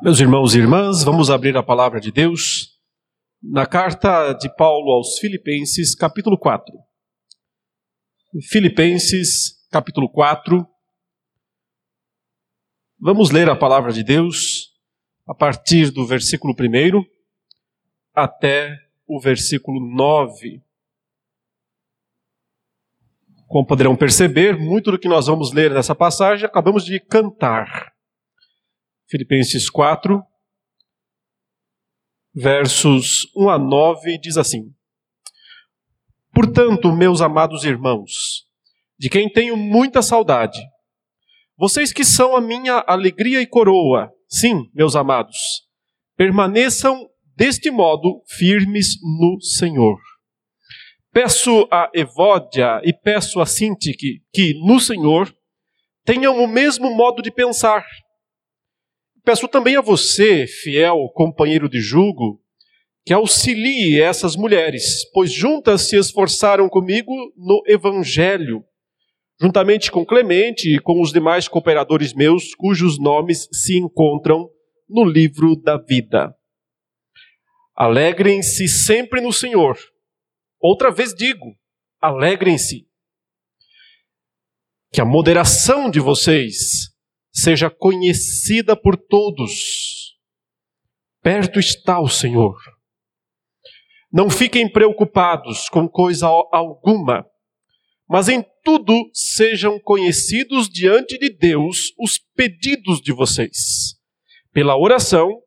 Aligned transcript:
Meus 0.00 0.20
irmãos 0.20 0.54
e 0.54 0.58
irmãs, 0.58 1.02
vamos 1.02 1.28
abrir 1.28 1.56
a 1.56 1.62
palavra 1.62 1.98
de 2.00 2.12
Deus 2.12 2.78
na 3.42 3.66
carta 3.66 4.32
de 4.32 4.48
Paulo 4.54 4.92
aos 4.92 5.18
Filipenses, 5.18 5.92
capítulo 5.92 6.38
4. 6.38 6.72
Filipenses, 8.48 9.66
capítulo 9.72 10.08
4. 10.08 10.64
Vamos 13.00 13.32
ler 13.32 13.50
a 13.50 13.56
palavra 13.56 13.92
de 13.92 14.04
Deus 14.04 14.72
a 15.26 15.34
partir 15.34 15.90
do 15.90 16.06
versículo 16.06 16.54
1 16.54 17.04
até 18.14 18.78
o 19.04 19.18
versículo 19.18 19.80
9. 19.80 20.62
Como 23.48 23.66
poderão 23.66 23.96
perceber, 23.96 24.56
muito 24.56 24.92
do 24.92 24.98
que 24.98 25.08
nós 25.08 25.26
vamos 25.26 25.52
ler 25.52 25.72
nessa 25.72 25.94
passagem 25.94 26.46
acabamos 26.46 26.84
de 26.84 27.00
cantar. 27.00 27.97
Filipenses 29.10 29.70
4, 29.70 30.22
versos 32.34 33.26
1 33.34 33.48
a 33.48 33.58
9, 33.58 34.18
diz 34.18 34.36
assim: 34.36 34.70
Portanto, 36.30 36.92
meus 36.92 37.22
amados 37.22 37.64
irmãos, 37.64 38.44
de 38.98 39.08
quem 39.08 39.32
tenho 39.32 39.56
muita 39.56 40.02
saudade, 40.02 40.60
vocês 41.56 41.90
que 41.90 42.04
são 42.04 42.36
a 42.36 42.40
minha 42.42 42.84
alegria 42.86 43.40
e 43.40 43.46
coroa, 43.46 44.12
sim, 44.28 44.70
meus 44.74 44.94
amados, 44.94 45.38
permaneçam 46.14 47.08
deste 47.34 47.70
modo 47.70 48.22
firmes 48.28 48.96
no 49.00 49.40
Senhor. 49.40 49.98
Peço 51.10 51.66
a 51.72 51.90
Evódia 51.94 52.78
e 52.84 52.92
peço 52.92 53.40
a 53.40 53.46
Sintique 53.46 54.20
que, 54.30 54.52
no 54.66 54.78
Senhor, 54.78 55.34
tenham 56.04 56.44
o 56.44 56.46
mesmo 56.46 56.94
modo 56.94 57.22
de 57.22 57.30
pensar 57.30 57.82
Peço 59.28 59.46
também 59.46 59.76
a 59.76 59.82
você, 59.82 60.46
fiel 60.46 61.06
companheiro 61.12 61.68
de 61.68 61.82
julgo, 61.82 62.40
que 63.04 63.12
auxilie 63.12 64.00
essas 64.00 64.34
mulheres, 64.34 65.04
pois 65.12 65.30
juntas 65.30 65.82
se 65.82 65.98
esforçaram 65.98 66.66
comigo 66.66 67.12
no 67.36 67.62
Evangelho, 67.66 68.64
juntamente 69.38 69.92
com 69.92 70.02
Clemente 70.02 70.74
e 70.74 70.78
com 70.78 71.02
os 71.02 71.12
demais 71.12 71.46
cooperadores 71.46 72.14
meus, 72.14 72.54
cujos 72.54 72.98
nomes 72.98 73.46
se 73.52 73.76
encontram 73.76 74.48
no 74.88 75.04
livro 75.04 75.54
da 75.56 75.76
vida. 75.76 76.34
Alegrem-se 77.76 78.66
sempre 78.66 79.20
no 79.20 79.30
Senhor. 79.30 79.76
Outra 80.58 80.90
vez 80.90 81.12
digo, 81.12 81.54
alegrem-se. 82.00 82.86
Que 84.90 85.02
a 85.02 85.04
moderação 85.04 85.90
de 85.90 86.00
vocês 86.00 86.96
seja 87.32 87.70
conhecida 87.70 88.76
por 88.76 88.96
todos. 88.96 90.16
Perto 91.22 91.58
está 91.58 92.00
o 92.00 92.08
Senhor. 92.08 92.56
Não 94.12 94.30
fiquem 94.30 94.70
preocupados 94.70 95.68
com 95.68 95.88
coisa 95.88 96.26
alguma, 96.26 97.26
mas 98.08 98.28
em 98.28 98.42
tudo 98.64 99.10
sejam 99.12 99.78
conhecidos 99.78 100.68
diante 100.68 101.18
de 101.18 101.28
Deus 101.28 101.92
os 101.98 102.18
pedidos 102.18 103.00
de 103.00 103.12
vocês, 103.12 103.96
pela 104.52 104.78
oração 104.78 105.42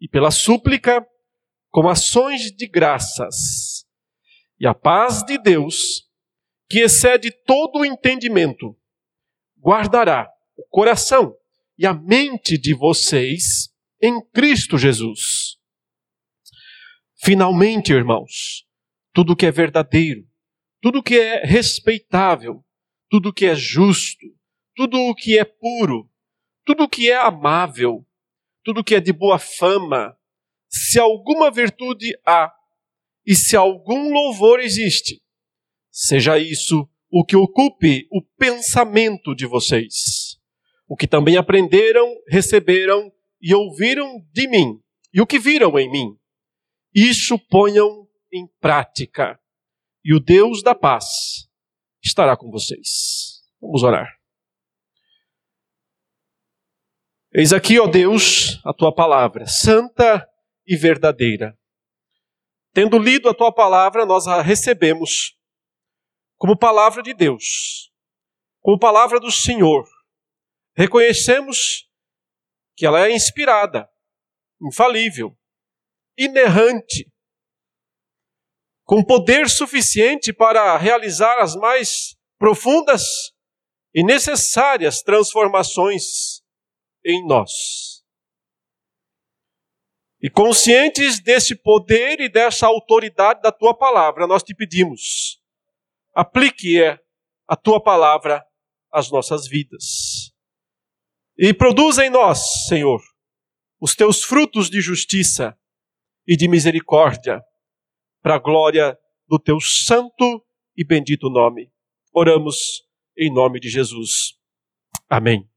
e 0.00 0.08
pela 0.08 0.30
súplica, 0.30 1.04
com 1.70 1.88
ações 1.88 2.52
de 2.52 2.66
graças. 2.68 3.84
E 4.58 4.66
a 4.66 4.74
paz 4.74 5.24
de 5.24 5.36
Deus, 5.36 6.04
que 6.68 6.80
excede 6.80 7.30
todo 7.44 7.80
o 7.80 7.84
entendimento, 7.84 8.76
guardará 9.60 10.30
o 10.56 10.64
coração 10.64 11.36
e 11.78 11.86
a 11.86 11.92
mente 11.92 12.56
de 12.56 12.74
vocês 12.74 13.70
em 14.00 14.20
Cristo 14.30 14.78
Jesus. 14.78 15.58
Finalmente, 17.22 17.92
irmãos, 17.92 18.66
tudo 19.12 19.36
que 19.36 19.46
é 19.46 19.50
verdadeiro, 19.50 20.26
tudo 20.80 21.02
que 21.02 21.18
é 21.18 21.44
respeitável, 21.44 22.64
tudo 23.10 23.32
que 23.32 23.46
é 23.46 23.54
justo, 23.54 24.26
tudo 24.74 24.98
o 24.98 25.14
que 25.14 25.38
é 25.38 25.44
puro, 25.44 26.10
tudo 26.64 26.88
que 26.88 27.10
é 27.10 27.16
amável, 27.16 28.06
tudo 28.64 28.84
que 28.84 28.94
é 28.94 29.00
de 29.00 29.12
boa 29.12 29.38
fama, 29.38 30.16
se 30.68 30.98
alguma 30.98 31.50
virtude 31.50 32.18
há 32.26 32.52
e 33.24 33.34
se 33.34 33.56
algum 33.56 34.12
louvor 34.12 34.60
existe, 34.60 35.22
seja 35.90 36.38
isso 36.38 36.88
o 37.10 37.24
que 37.24 37.36
ocupe 37.36 38.06
o 38.10 38.22
pensamento 38.22 39.34
de 39.34 39.46
vocês 39.46 40.15
o 40.88 40.96
que 40.96 41.06
também 41.06 41.36
aprenderam, 41.36 42.14
receberam 42.28 43.12
e 43.40 43.54
ouviram 43.54 44.20
de 44.32 44.48
mim, 44.48 44.80
e 45.12 45.20
o 45.20 45.26
que 45.26 45.38
viram 45.38 45.78
em 45.78 45.90
mim. 45.90 46.16
Isso 46.94 47.38
ponham 47.38 48.08
em 48.32 48.46
prática, 48.60 49.38
e 50.04 50.14
o 50.14 50.20
Deus 50.20 50.62
da 50.62 50.74
paz 50.74 51.48
estará 52.02 52.36
com 52.36 52.50
vocês. 52.50 53.42
Vamos 53.60 53.82
orar. 53.82 54.16
Eis 57.32 57.52
aqui, 57.52 57.78
ó 57.78 57.86
Deus, 57.86 58.60
a 58.64 58.72
tua 58.72 58.94
palavra, 58.94 59.46
santa 59.46 60.26
e 60.66 60.76
verdadeira. 60.76 61.58
Tendo 62.72 62.98
lido 62.98 63.28
a 63.28 63.34
tua 63.34 63.52
palavra, 63.52 64.06
nós 64.06 64.26
a 64.26 64.40
recebemos 64.40 65.36
como 66.36 66.56
palavra 66.56 67.02
de 67.02 67.12
Deus, 67.14 67.90
como 68.60 68.78
palavra 68.78 69.18
do 69.18 69.30
Senhor, 69.30 69.86
Reconhecemos 70.76 71.88
que 72.76 72.84
ela 72.84 73.06
é 73.06 73.10
inspirada, 73.10 73.88
infalível, 74.60 75.36
inerrante, 76.18 77.10
com 78.84 79.02
poder 79.02 79.48
suficiente 79.48 80.32
para 80.32 80.76
realizar 80.76 81.40
as 81.40 81.56
mais 81.56 82.14
profundas 82.38 83.02
e 83.94 84.04
necessárias 84.04 85.02
transformações 85.02 86.42
em 87.04 87.26
nós. 87.26 88.04
E 90.20 90.28
conscientes 90.28 91.20
desse 91.20 91.54
poder 91.54 92.20
e 92.20 92.28
dessa 92.28 92.66
autoridade 92.66 93.40
da 93.40 93.50
tua 93.50 93.76
palavra, 93.76 94.26
nós 94.26 94.42
te 94.42 94.54
pedimos, 94.54 95.40
aplique 96.14 96.80
a 97.48 97.56
tua 97.56 97.82
palavra 97.82 98.44
às 98.92 99.10
nossas 99.10 99.46
vidas. 99.46 100.15
E 101.38 101.52
produza 101.52 102.04
em 102.04 102.10
nós, 102.10 102.66
Senhor, 102.66 103.00
os 103.80 103.94
teus 103.94 104.24
frutos 104.24 104.70
de 104.70 104.80
justiça 104.80 105.56
e 106.26 106.36
de 106.36 106.48
misericórdia, 106.48 107.42
para 108.22 108.36
a 108.36 108.38
glória 108.38 108.98
do 109.28 109.38
teu 109.38 109.60
santo 109.60 110.44
e 110.76 110.84
bendito 110.84 111.28
nome. 111.28 111.70
Oramos 112.12 112.82
em 113.16 113.32
nome 113.32 113.60
de 113.60 113.68
Jesus. 113.68 114.34
Amém. 115.08 115.48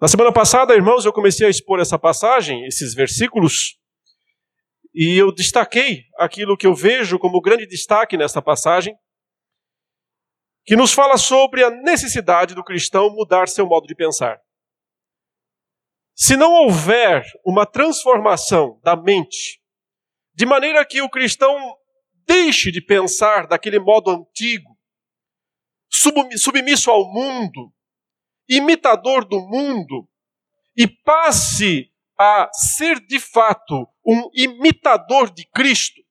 Na 0.00 0.08
semana 0.08 0.32
passada, 0.32 0.74
irmãos, 0.74 1.04
eu 1.04 1.12
comecei 1.12 1.46
a 1.46 1.50
expor 1.50 1.80
essa 1.80 1.98
passagem, 1.98 2.66
esses 2.66 2.92
versículos, 2.92 3.78
e 4.92 5.16
eu 5.16 5.32
destaquei 5.32 6.04
aquilo 6.18 6.56
que 6.56 6.66
eu 6.66 6.74
vejo 6.74 7.18
como 7.18 7.40
grande 7.40 7.66
destaque 7.66 8.16
nessa 8.16 8.42
passagem, 8.42 8.94
que 10.66 10.74
nos 10.74 10.92
fala 10.92 11.16
sobre 11.16 11.62
a 11.62 11.70
necessidade 11.70 12.52
do 12.52 12.64
cristão 12.64 13.08
mudar 13.14 13.46
seu 13.46 13.64
modo 13.66 13.86
de 13.86 13.94
pensar. 13.94 14.40
Se 16.12 16.36
não 16.36 16.52
houver 16.52 17.24
uma 17.44 17.64
transformação 17.64 18.80
da 18.82 18.96
mente, 18.96 19.62
de 20.34 20.44
maneira 20.44 20.84
que 20.84 21.00
o 21.00 21.08
cristão 21.08 21.56
deixe 22.26 22.72
de 22.72 22.80
pensar 22.80 23.46
daquele 23.46 23.78
modo 23.78 24.10
antigo, 24.10 24.76
submisso 25.88 26.90
ao 26.90 27.12
mundo, 27.12 27.72
imitador 28.48 29.24
do 29.24 29.40
mundo, 29.40 30.08
e 30.76 30.88
passe 30.88 31.92
a 32.18 32.50
ser 32.52 32.98
de 33.06 33.20
fato 33.20 33.86
um 34.04 34.28
imitador 34.34 35.32
de 35.32 35.46
Cristo, 35.50 36.02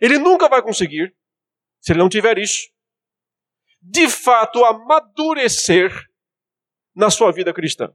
ele 0.00 0.18
nunca 0.18 0.48
vai 0.48 0.60
conseguir, 0.60 1.16
se 1.80 1.92
ele 1.92 1.98
não 2.00 2.08
tiver 2.08 2.36
isso, 2.36 2.71
de 3.82 4.08
fato 4.08 4.64
amadurecer 4.64 5.92
na 6.94 7.10
sua 7.10 7.32
vida 7.32 7.52
cristã. 7.52 7.92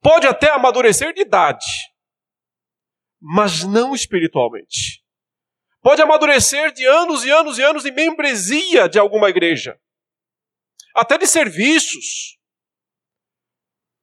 Pode 0.00 0.26
até 0.26 0.50
amadurecer 0.50 1.12
de 1.12 1.22
idade, 1.22 1.66
mas 3.20 3.64
não 3.64 3.94
espiritualmente. 3.94 5.04
Pode 5.82 6.00
amadurecer 6.00 6.72
de 6.72 6.86
anos 6.86 7.24
e 7.24 7.30
anos 7.30 7.58
e 7.58 7.62
anos 7.62 7.82
de 7.82 7.90
membresia 7.90 8.88
de 8.88 8.98
alguma 8.98 9.28
igreja, 9.28 9.78
até 10.94 11.18
de 11.18 11.26
serviços, 11.26 12.38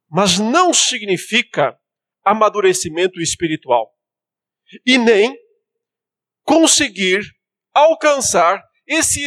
mas 0.09 0.37
não 0.37 0.73
significa 0.73 1.79
amadurecimento 2.23 3.21
espiritual 3.21 3.93
e 4.85 4.97
nem 4.97 5.37
conseguir 6.43 7.21
alcançar 7.73 8.63
esse 8.87 9.21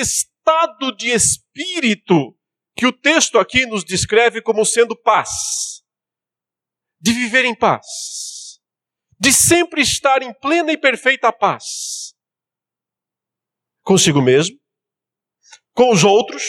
estado 0.49 0.97
de 0.97 1.11
espírito 1.11 2.35
que 2.75 2.87
o 2.87 2.93
texto 2.93 3.39
aqui 3.39 3.67
nos 3.67 3.85
descreve 3.85 4.41
como 4.41 4.65
sendo 4.65 4.97
paz, 4.97 5.83
de 6.99 7.13
viver 7.13 7.45
em 7.45 7.55
paz, 7.55 8.59
de 9.21 9.31
sempre 9.31 9.83
estar 9.83 10.23
em 10.23 10.33
plena 10.33 10.73
e 10.73 10.79
perfeita 10.79 11.31
paz 11.33 12.15
consigo 13.83 14.21
mesmo, 14.21 14.55
com 15.73 15.91
os 15.91 16.05
outros, 16.05 16.45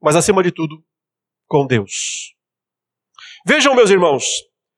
mas 0.00 0.16
acima 0.16 0.42
de 0.42 0.50
tudo, 0.50 0.82
com 1.46 1.66
Deus. 1.66 2.34
Vejam, 3.46 3.74
meus 3.74 3.90
irmãos, 3.90 4.24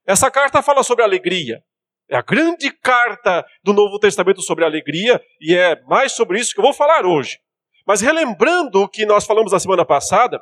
essa 0.04 0.28
carta 0.28 0.60
fala 0.60 0.82
sobre 0.82 1.04
alegria. 1.04 1.62
É 2.08 2.16
a 2.16 2.22
grande 2.22 2.72
carta 2.72 3.46
do 3.62 3.72
Novo 3.72 4.00
Testamento 4.00 4.42
sobre 4.42 4.64
alegria, 4.64 5.22
e 5.40 5.54
é 5.54 5.80
mais 5.84 6.12
sobre 6.12 6.40
isso 6.40 6.52
que 6.52 6.58
eu 6.58 6.64
vou 6.64 6.74
falar 6.74 7.06
hoje. 7.06 7.38
Mas 7.86 8.00
relembrando 8.00 8.82
o 8.82 8.88
que 8.88 9.06
nós 9.06 9.24
falamos 9.24 9.52
na 9.52 9.60
semana 9.60 9.84
passada, 9.84 10.40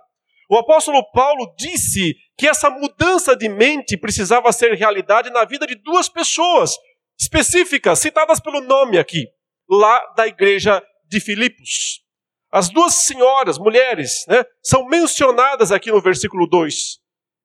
o 0.50 0.56
apóstolo 0.56 1.02
Paulo 1.12 1.54
disse 1.56 2.16
que 2.36 2.48
essa 2.48 2.70
mudança 2.70 3.36
de 3.36 3.48
mente 3.48 3.96
precisava 3.96 4.50
ser 4.52 4.72
realidade 4.74 5.30
na 5.30 5.44
vida 5.44 5.66
de 5.66 5.74
duas 5.74 6.08
pessoas 6.08 6.74
específicas, 7.20 7.98
citadas 7.98 8.40
pelo 8.40 8.60
nome 8.60 8.98
aqui, 8.98 9.26
lá 9.68 10.00
da 10.16 10.26
igreja 10.26 10.82
de 11.06 11.20
Filipos. 11.20 12.02
As 12.50 12.70
duas 12.70 12.94
senhoras, 12.94 13.58
mulheres, 13.58 14.24
né, 14.26 14.42
são 14.62 14.86
mencionadas 14.86 15.70
aqui 15.70 15.90
no 15.90 16.00
versículo 16.00 16.46
2. 16.46 16.98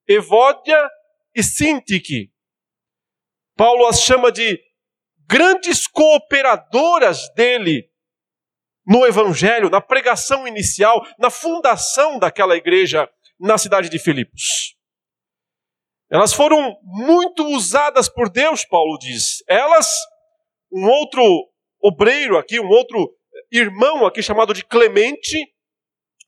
Evódia 0.07 0.89
e 1.35 1.43
Sintique. 1.43 2.31
Paulo 3.57 3.85
as 3.87 4.01
chama 4.01 4.31
de 4.31 4.59
grandes 5.27 5.87
cooperadoras 5.87 7.29
dele 7.35 7.89
no 8.85 9.05
evangelho, 9.05 9.69
na 9.69 9.81
pregação 9.81 10.47
inicial, 10.47 11.05
na 11.17 11.29
fundação 11.29 12.19
daquela 12.19 12.55
igreja 12.55 13.09
na 13.39 13.57
cidade 13.57 13.89
de 13.89 13.99
Filipos. 13.99 14.75
Elas 16.09 16.33
foram 16.33 16.77
muito 16.83 17.45
usadas 17.47 18.07
por 18.07 18.29
Deus, 18.29 18.63
Paulo 18.65 18.97
diz. 18.99 19.43
Elas, 19.47 19.87
um 20.71 20.87
outro 20.87 21.23
obreiro 21.81 22.37
aqui, 22.37 22.59
um 22.59 22.69
outro 22.69 23.13
irmão 23.51 24.05
aqui 24.05 24.21
chamado 24.21 24.53
de 24.53 24.63
Clemente, 24.63 25.37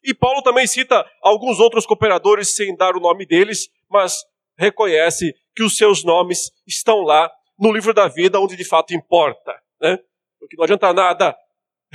e 0.04 0.14
Paulo 0.14 0.42
também 0.42 0.68
cita 0.68 1.06
alguns 1.22 1.60
outros 1.60 1.86
cooperadores 1.86 2.56
sem 2.56 2.76
dar 2.76 2.96
o 2.96 3.00
nome 3.00 3.26
deles, 3.26 3.70
mas 3.90 4.24
reconhece 4.58 5.34
que 5.56 5.64
os 5.64 5.76
seus 5.76 6.04
nomes 6.04 6.52
estão 6.68 7.02
lá 7.02 7.32
no 7.58 7.72
livro 7.72 7.94
da 7.94 8.08
vida, 8.08 8.40
onde 8.40 8.56
de 8.56 8.64
fato 8.64 8.94
importa. 8.94 9.60
Né? 9.82 9.98
Porque 10.40 10.56
não 10.56 10.64
adianta 10.64 10.94
nada 10.94 11.36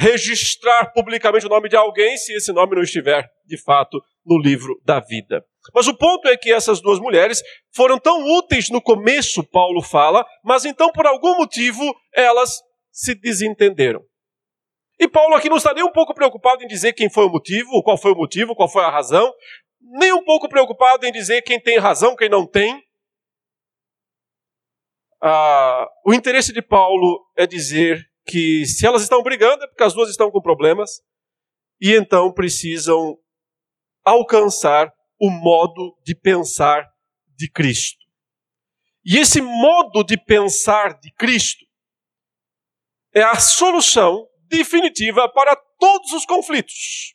registrar 0.01 0.93
publicamente 0.95 1.45
o 1.45 1.49
nome 1.51 1.69
de 1.69 1.77
alguém 1.77 2.17
se 2.17 2.33
esse 2.33 2.51
nome 2.55 2.75
não 2.75 2.83
estiver, 2.83 3.29
de 3.45 3.63
fato, 3.63 4.03
no 4.25 4.41
livro 4.41 4.81
da 4.83 4.99
vida. 4.99 5.45
Mas 5.75 5.87
o 5.87 5.95
ponto 5.95 6.27
é 6.27 6.39
que 6.39 6.51
essas 6.51 6.81
duas 6.81 6.99
mulheres 6.99 7.43
foram 7.75 7.99
tão 7.99 8.19
úteis 8.39 8.71
no 8.71 8.81
começo, 8.81 9.45
Paulo 9.45 9.83
fala, 9.83 10.25
mas 10.43 10.65
então, 10.65 10.91
por 10.91 11.07
algum 11.07 11.37
motivo, 11.37 11.85
elas 12.15 12.63
se 12.91 13.15
desentenderam. 13.15 14.01
E 14.99 15.07
Paulo 15.07 15.35
aqui 15.35 15.51
não 15.51 15.59
está 15.59 15.75
nem 15.75 15.85
um 15.85 15.93
pouco 15.93 16.15
preocupado 16.15 16.65
em 16.65 16.67
dizer 16.67 16.95
quem 16.95 17.11
foi 17.11 17.27
o 17.27 17.31
motivo, 17.31 17.83
qual 17.83 17.99
foi 17.99 18.13
o 18.13 18.17
motivo, 18.17 18.55
qual 18.55 18.71
foi 18.71 18.83
a 18.83 18.91
razão, 18.91 19.31
nem 19.83 20.15
um 20.15 20.25
pouco 20.25 20.49
preocupado 20.49 21.05
em 21.05 21.13
dizer 21.13 21.43
quem 21.43 21.61
tem 21.61 21.79
razão, 21.79 22.17
quem 22.17 22.29
não 22.31 22.47
tem. 22.47 22.83
Ah, 25.23 25.87
o 26.07 26.15
interesse 26.15 26.55
de 26.55 26.63
Paulo 26.63 27.23
é 27.37 27.47
dizer 27.47 28.10
que 28.27 28.65
se 28.67 28.87
elas 28.87 29.03
estão 29.03 29.23
brigando 29.23 29.65
é 29.65 29.67
porque 29.67 29.83
as 29.83 29.95
duas 29.95 30.11
estão 30.11 30.31
com 30.31 30.41
problemas 30.41 31.03
e 31.81 31.93
então 31.93 32.33
precisam 32.33 33.19
alcançar 34.05 34.93
o 35.21 35.31
modo 35.31 35.97
de 36.05 36.15
pensar 36.15 36.89
de 37.37 37.51
Cristo. 37.51 37.99
E 39.05 39.19
esse 39.19 39.41
modo 39.41 40.05
de 40.05 40.17
pensar 40.17 40.99
de 41.01 41.13
Cristo 41.13 41.65
é 43.15 43.23
a 43.23 43.39
solução 43.39 44.29
definitiva 44.49 45.29
para 45.33 45.57
todos 45.79 46.13
os 46.13 46.27
conflitos. 46.27 47.15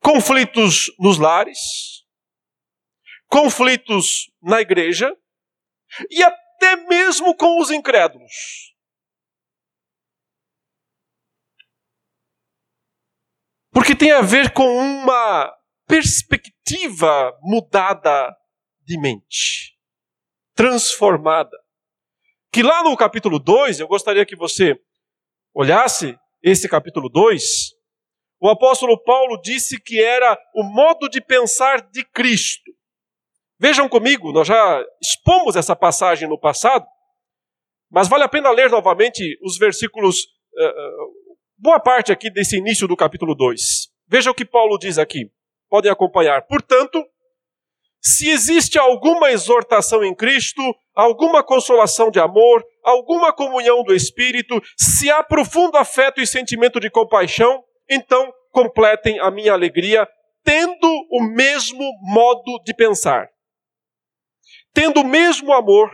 Conflitos 0.00 0.92
nos 0.98 1.18
lares, 1.18 1.58
conflitos 3.26 4.30
na 4.42 4.60
igreja 4.60 5.14
e 6.10 6.22
até 6.58 6.76
mesmo 6.88 7.34
com 7.36 7.60
os 7.60 7.70
incrédulos. 7.70 8.74
Porque 13.70 13.94
tem 13.94 14.10
a 14.10 14.20
ver 14.20 14.52
com 14.52 14.66
uma 14.76 15.54
perspectiva 15.86 17.32
mudada 17.40 18.36
de 18.84 19.00
mente, 19.00 19.78
transformada. 20.54 21.56
Que 22.52 22.62
lá 22.62 22.82
no 22.82 22.96
capítulo 22.96 23.38
2, 23.38 23.78
eu 23.78 23.86
gostaria 23.86 24.26
que 24.26 24.34
você 24.34 24.74
olhasse 25.54 26.18
esse 26.42 26.68
capítulo 26.68 27.08
2, 27.08 27.42
o 28.40 28.48
apóstolo 28.48 29.00
Paulo 29.02 29.40
disse 29.40 29.80
que 29.80 30.02
era 30.02 30.36
o 30.54 30.62
modo 30.64 31.08
de 31.08 31.20
pensar 31.20 31.88
de 31.90 32.04
Cristo. 32.04 32.72
Vejam 33.60 33.88
comigo, 33.88 34.32
nós 34.32 34.46
já 34.46 34.84
expomos 35.02 35.56
essa 35.56 35.74
passagem 35.74 36.28
no 36.28 36.38
passado, 36.38 36.86
mas 37.90 38.08
vale 38.08 38.22
a 38.22 38.28
pena 38.28 38.50
ler 38.50 38.70
novamente 38.70 39.36
os 39.42 39.58
versículos, 39.58 40.18
uh, 40.22 41.12
boa 41.58 41.80
parte 41.80 42.12
aqui 42.12 42.30
desse 42.30 42.56
início 42.56 42.86
do 42.86 42.96
capítulo 42.96 43.34
2. 43.34 43.88
Veja 44.06 44.30
o 44.30 44.34
que 44.34 44.44
Paulo 44.44 44.78
diz 44.78 44.96
aqui, 44.96 45.30
podem 45.68 45.90
acompanhar. 45.90 46.42
Portanto, 46.46 47.04
se 48.00 48.28
existe 48.30 48.78
alguma 48.78 49.32
exortação 49.32 50.04
em 50.04 50.14
Cristo, 50.14 50.62
alguma 50.94 51.42
consolação 51.42 52.12
de 52.12 52.20
amor, 52.20 52.64
alguma 52.84 53.32
comunhão 53.32 53.82
do 53.82 53.92
Espírito, 53.92 54.62
se 54.76 55.10
há 55.10 55.20
profundo 55.22 55.76
afeto 55.76 56.20
e 56.20 56.26
sentimento 56.26 56.78
de 56.78 56.88
compaixão, 56.88 57.64
então 57.90 58.32
completem 58.52 59.18
a 59.18 59.32
minha 59.32 59.52
alegria, 59.52 60.08
tendo 60.44 60.88
o 61.10 61.22
mesmo 61.22 61.84
modo 62.02 62.62
de 62.64 62.72
pensar, 62.72 63.28
tendo 64.78 65.00
o 65.00 65.04
mesmo 65.04 65.52
amor 65.52 65.90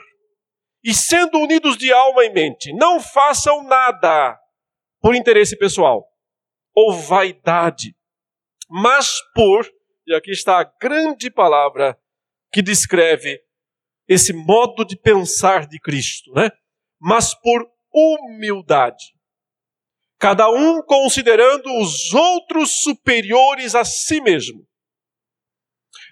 e 0.85 0.93
sendo 0.93 1.39
unidos 1.39 1.79
de 1.79 1.91
alma 1.91 2.23
e 2.27 2.31
mente. 2.31 2.71
Não 2.75 3.01
façam 3.01 3.65
nada 3.65 4.39
por 5.01 5.15
interesse 5.15 5.57
pessoal 5.57 6.07
ou 6.75 6.93
vaidade, 6.93 7.97
mas 8.69 9.23
por, 9.35 9.67
e 10.07 10.15
aqui 10.15 10.33
está 10.33 10.61
a 10.61 10.71
grande 10.79 11.31
palavra 11.31 11.99
que 12.53 12.61
descreve 12.61 13.41
esse 14.07 14.35
modo 14.35 14.85
de 14.85 14.99
pensar 14.99 15.67
de 15.67 15.81
Cristo, 15.81 16.31
né? 16.35 16.51
Mas 17.01 17.33
por 17.35 17.67
humildade. 17.91 19.15
Cada 20.19 20.51
um 20.51 20.83
considerando 20.83 21.73
os 21.81 22.13
outros 22.13 22.83
superiores 22.83 23.75
a 23.75 23.83
si 23.83 24.21
mesmo. 24.21 24.67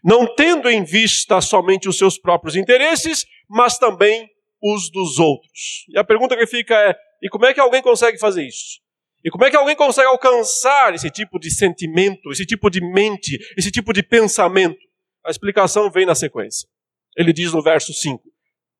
Não 0.02 0.34
tendo 0.34 0.68
em 0.68 0.84
vista 0.84 1.40
somente 1.40 1.88
os 1.88 1.96
seus 1.96 2.18
próprios 2.18 2.56
interesses, 2.56 3.24
mas 3.48 3.78
também 3.78 4.28
os 4.62 4.90
dos 4.90 5.18
outros. 5.18 5.84
E 5.88 5.98
a 5.98 6.04
pergunta 6.04 6.36
que 6.36 6.46
fica 6.46 6.74
é: 6.74 6.94
e 7.22 7.28
como 7.28 7.46
é 7.46 7.54
que 7.54 7.60
alguém 7.60 7.82
consegue 7.82 8.18
fazer 8.18 8.46
isso? 8.46 8.80
E 9.24 9.30
como 9.30 9.44
é 9.44 9.50
que 9.50 9.56
alguém 9.56 9.76
consegue 9.76 10.08
alcançar 10.08 10.94
esse 10.94 11.08
tipo 11.08 11.38
de 11.38 11.50
sentimento, 11.50 12.32
esse 12.32 12.44
tipo 12.44 12.68
de 12.68 12.80
mente, 12.80 13.38
esse 13.56 13.70
tipo 13.70 13.92
de 13.92 14.02
pensamento? 14.02 14.78
A 15.24 15.30
explicação 15.30 15.88
vem 15.90 16.04
na 16.04 16.16
sequência. 16.16 16.68
Ele 17.16 17.32
diz 17.32 17.52
no 17.52 17.62
verso 17.62 17.92
5: 17.92 18.20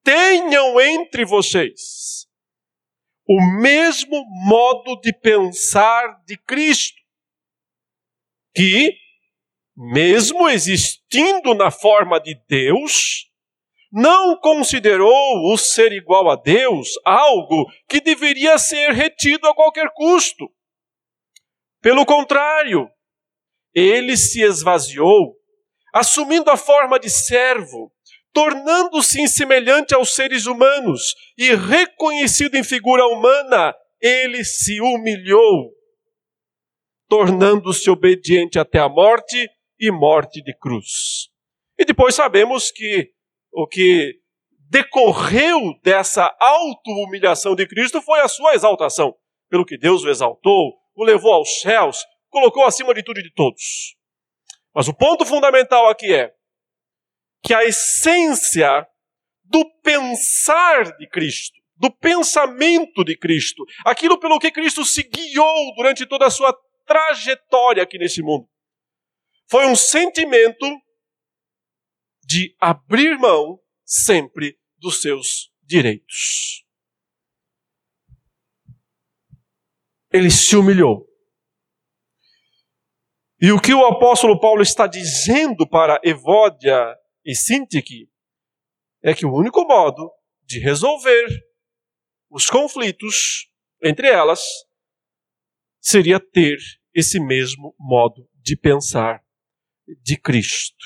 Tenham 0.03 0.81
entre 0.81 1.25
vocês 1.25 2.27
o 3.29 3.41
mesmo 3.61 4.25
modo 4.47 5.01
de 5.01 5.13
pensar 5.13 6.21
de 6.27 6.37
Cristo, 6.37 7.01
que, 8.55 8.97
mesmo 9.77 10.49
existindo 10.49 11.55
na 11.55 11.71
forma 11.71 12.21
de 12.21 12.35
Deus, 12.49 13.31
não 13.91 14.37
considerou 14.37 15.53
o 15.53 15.59
ser 15.59 15.93
igual 15.93 16.31
a 16.31 16.37
Deus 16.37 16.89
algo 17.05 17.67
que 17.89 18.01
deveria 18.01 18.59
ser 18.59 18.93
retido 18.93 19.47
a 19.47 19.55
qualquer 19.55 19.91
custo. 19.93 20.51
Pelo 21.81 22.07
contrário, 22.07 22.89
ele 23.75 24.17
se 24.17 24.43
esvaziou 24.43 25.37
assumindo 25.93 26.51
a 26.51 26.57
forma 26.57 26.99
de 26.99 27.11
servo, 27.11 27.93
tornando-se 28.33 29.29
semelhante 29.29 29.95
aos 29.95 30.15
seres 30.15 30.47
humanos 30.47 31.15
e 31.37 31.55
reconhecido 31.55 32.55
em 32.55 32.65
figura 32.65 33.07
humana, 33.07 33.75
ele 34.01 34.43
se 34.43 34.81
humilhou, 34.81 35.71
tornando-se 37.09 37.91
obediente 37.91 38.59
até 38.59 38.79
a 38.79 38.89
morte 38.89 39.51
e 39.83 39.91
morte 39.91 40.41
de 40.41 40.57
cruz. 40.57 41.29
E 41.77 41.85
depois 41.85 42.15
sabemos 42.15 42.71
que 42.71 43.11
o 43.53 43.67
que 43.67 44.15
decorreu 44.71 45.75
dessa 45.83 46.33
auto-humilhação 46.39 47.57
de 47.57 47.67
Cristo 47.67 48.01
foi 48.01 48.21
a 48.21 48.29
sua 48.29 48.55
exaltação, 48.55 49.13
pelo 49.51 49.67
que 49.67 49.77
Deus 49.77 50.05
o 50.05 50.09
exaltou, 50.09 50.75
o 50.95 51.05
levou 51.05 51.33
aos 51.33 51.61
céus, 51.61 52.07
colocou 52.31 52.65
acima 52.65 52.95
de 52.95 53.03
tudo 53.03 53.19
e 53.19 53.25
de 53.25 53.35
todos. 53.35 53.97
Mas 54.73 54.87
o 54.87 54.95
ponto 54.95 55.27
fundamental 55.27 55.89
aqui 55.89 56.15
é 56.15 56.33
que 57.43 57.53
a 57.53 57.65
essência 57.65 58.87
do 59.43 59.69
pensar 59.83 60.97
de 60.97 61.09
Cristo, 61.09 61.61
do 61.77 61.91
pensamento 61.91 63.05
de 63.05 63.17
Cristo, 63.19 63.65
aquilo 63.85 64.19
pelo 64.21 64.39
que 64.39 64.53
Cristo 64.53 64.85
se 64.85 65.03
guiou 65.03 65.75
durante 65.75 66.07
toda 66.07 66.27
a 66.27 66.31
sua 66.31 66.57
trajetória 66.87 67.83
aqui 67.83 67.99
nesse 67.99 68.23
mundo, 68.23 68.49
foi 69.51 69.67
um 69.67 69.77
sentimento 69.77 70.67
de 72.25 72.57
abrir 72.61 73.19
mão 73.19 73.61
sempre 73.85 74.59
dos 74.79 75.01
seus 75.01 75.53
direitos. 75.63 76.65
Ele 80.13 80.31
se 80.31 80.57
humilhou. 80.57 81.09
E 83.41 83.51
o 83.51 83.61
que 83.61 83.75
o 83.75 83.87
apóstolo 83.87 84.39
Paulo 84.39 84.63
está 84.63 84.87
dizendo 84.87 85.69
para 85.69 86.01
Evódia 86.05 86.97
e 87.25 87.35
Sintique 87.35 88.09
é 89.03 89.15
que 89.15 89.27
o 89.27 89.35
único 89.35 89.65
modo 89.65 90.13
de 90.45 90.61
resolver 90.61 91.27
os 92.31 92.47
conflitos 92.47 93.51
entre 93.83 94.09
elas 94.09 94.41
seria 95.81 96.21
ter 96.21 96.57
esse 96.95 97.19
mesmo 97.19 97.75
modo 97.79 98.29
de 98.35 98.57
pensar 98.57 99.25
de 99.87 100.17
Cristo. 100.17 100.85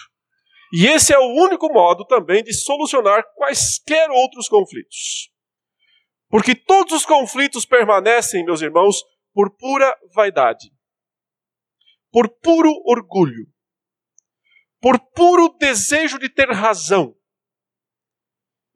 E 0.73 0.87
esse 0.87 1.13
é 1.13 1.19
o 1.19 1.35
único 1.45 1.73
modo 1.73 2.05
também 2.05 2.43
de 2.43 2.53
solucionar 2.53 3.25
quaisquer 3.35 4.11
outros 4.11 4.49
conflitos. 4.49 5.31
Porque 6.29 6.55
todos 6.55 6.93
os 6.93 7.07
conflitos 7.07 7.65
permanecem, 7.65 8.45
meus 8.45 8.61
irmãos, 8.61 9.03
por 9.33 9.57
pura 9.57 9.97
vaidade, 10.15 10.71
por 12.11 12.29
puro 12.29 12.73
orgulho, 12.85 13.47
por 14.81 14.99
puro 14.99 15.57
desejo 15.59 16.19
de 16.19 16.29
ter 16.29 16.51
razão 16.51 17.17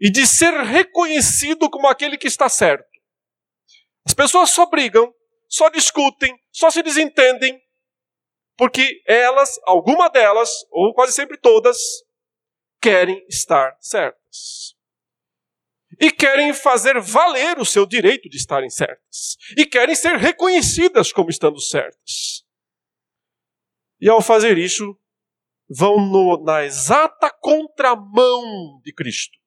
e 0.01 0.11
de 0.11 0.27
ser 0.27 0.53
reconhecido 0.63 1.69
como 1.69 1.89
aquele 1.89 2.17
que 2.17 2.29
está 2.29 2.49
certo. 2.49 2.89
As 4.07 4.15
pessoas 4.15 4.51
só 4.51 4.67
brigam, 4.67 5.13
só 5.49 5.69
discutem, 5.69 6.39
só 6.51 6.71
se 6.71 6.83
desentendem 6.83 7.61
porque 8.61 9.03
elas, 9.07 9.59
alguma 9.65 10.11
delas, 10.11 10.51
ou 10.71 10.93
quase 10.93 11.15
sempre 11.15 11.39
todas, 11.39 11.79
querem 12.79 13.25
estar 13.27 13.75
certas. 13.81 14.77
E 15.99 16.13
querem 16.13 16.53
fazer 16.53 17.01
valer 17.01 17.59
o 17.59 17.65
seu 17.65 17.87
direito 17.87 18.29
de 18.29 18.37
estarem 18.37 18.69
certas. 18.69 19.39
E 19.57 19.65
querem 19.65 19.95
ser 19.95 20.17
reconhecidas 20.17 21.11
como 21.11 21.31
estando 21.31 21.59
certas. 21.59 22.45
E 23.99 24.11
ao 24.11 24.21
fazer 24.21 24.59
isso, 24.59 24.95
vão 25.67 25.97
no, 25.97 26.45
na 26.45 26.63
exata 26.63 27.31
contramão 27.31 28.79
de 28.85 28.93
Cristo. 28.93 29.39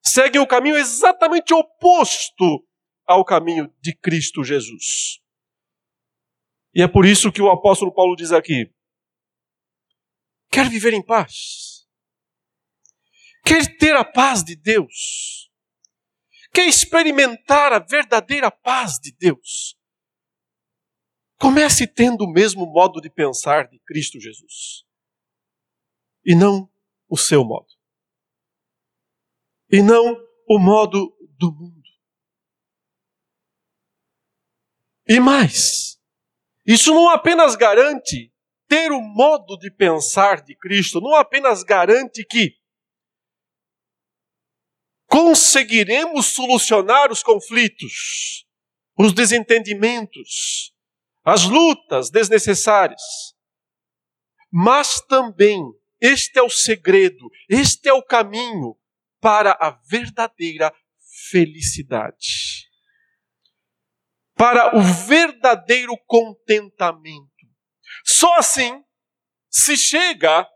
Seguem 0.00 0.40
o 0.40 0.46
caminho 0.46 0.76
exatamente 0.76 1.52
oposto 1.52 2.64
ao 3.04 3.24
caminho 3.24 3.68
de 3.80 3.96
Cristo 3.96 4.44
Jesus. 4.44 5.20
E 6.78 6.82
é 6.82 6.86
por 6.86 7.04
isso 7.04 7.32
que 7.32 7.42
o 7.42 7.50
apóstolo 7.50 7.92
Paulo 7.92 8.14
diz 8.14 8.30
aqui: 8.30 8.72
quer 10.48 10.70
viver 10.70 10.92
em 10.92 11.04
paz? 11.04 11.84
Quer 13.44 13.76
ter 13.78 13.96
a 13.96 14.04
paz 14.04 14.44
de 14.44 14.54
Deus? 14.54 15.50
Quer 16.54 16.68
experimentar 16.68 17.72
a 17.72 17.80
verdadeira 17.80 18.48
paz 18.48 18.92
de 19.02 19.10
Deus? 19.10 19.76
Comece 21.40 21.84
tendo 21.84 22.24
o 22.24 22.32
mesmo 22.32 22.64
modo 22.64 23.00
de 23.00 23.10
pensar 23.10 23.66
de 23.66 23.80
Cristo 23.80 24.20
Jesus. 24.20 24.84
E 26.24 26.36
não 26.36 26.70
o 27.08 27.16
seu 27.16 27.44
modo. 27.44 27.66
E 29.68 29.82
não 29.82 30.16
o 30.48 30.60
modo 30.60 31.12
do 31.38 31.50
mundo. 31.50 31.88
E 35.08 35.18
mais, 35.18 35.97
isso 36.68 36.92
não 36.92 37.08
apenas 37.08 37.56
garante 37.56 38.30
ter 38.68 38.92
o 38.92 39.00
modo 39.00 39.56
de 39.56 39.70
pensar 39.70 40.42
de 40.42 40.54
Cristo, 40.54 41.00
não 41.00 41.14
apenas 41.14 41.62
garante 41.62 42.22
que 42.22 42.58
conseguiremos 45.06 46.26
solucionar 46.26 47.10
os 47.10 47.22
conflitos, 47.22 48.46
os 48.98 49.14
desentendimentos, 49.14 50.74
as 51.24 51.44
lutas 51.44 52.10
desnecessárias, 52.10 53.00
mas 54.52 55.00
também 55.06 55.58
este 55.98 56.38
é 56.38 56.42
o 56.42 56.50
segredo, 56.50 57.30
este 57.48 57.88
é 57.88 57.94
o 57.94 58.02
caminho 58.02 58.78
para 59.22 59.52
a 59.52 59.70
verdadeira 59.90 60.70
felicidade 61.30 62.57
para 64.38 64.76
o 64.76 64.80
verdadeiro 64.80 65.92
contentamento. 66.06 67.26
Só 68.04 68.36
assim 68.36 68.80
se 69.50 69.76
chega 69.76 70.48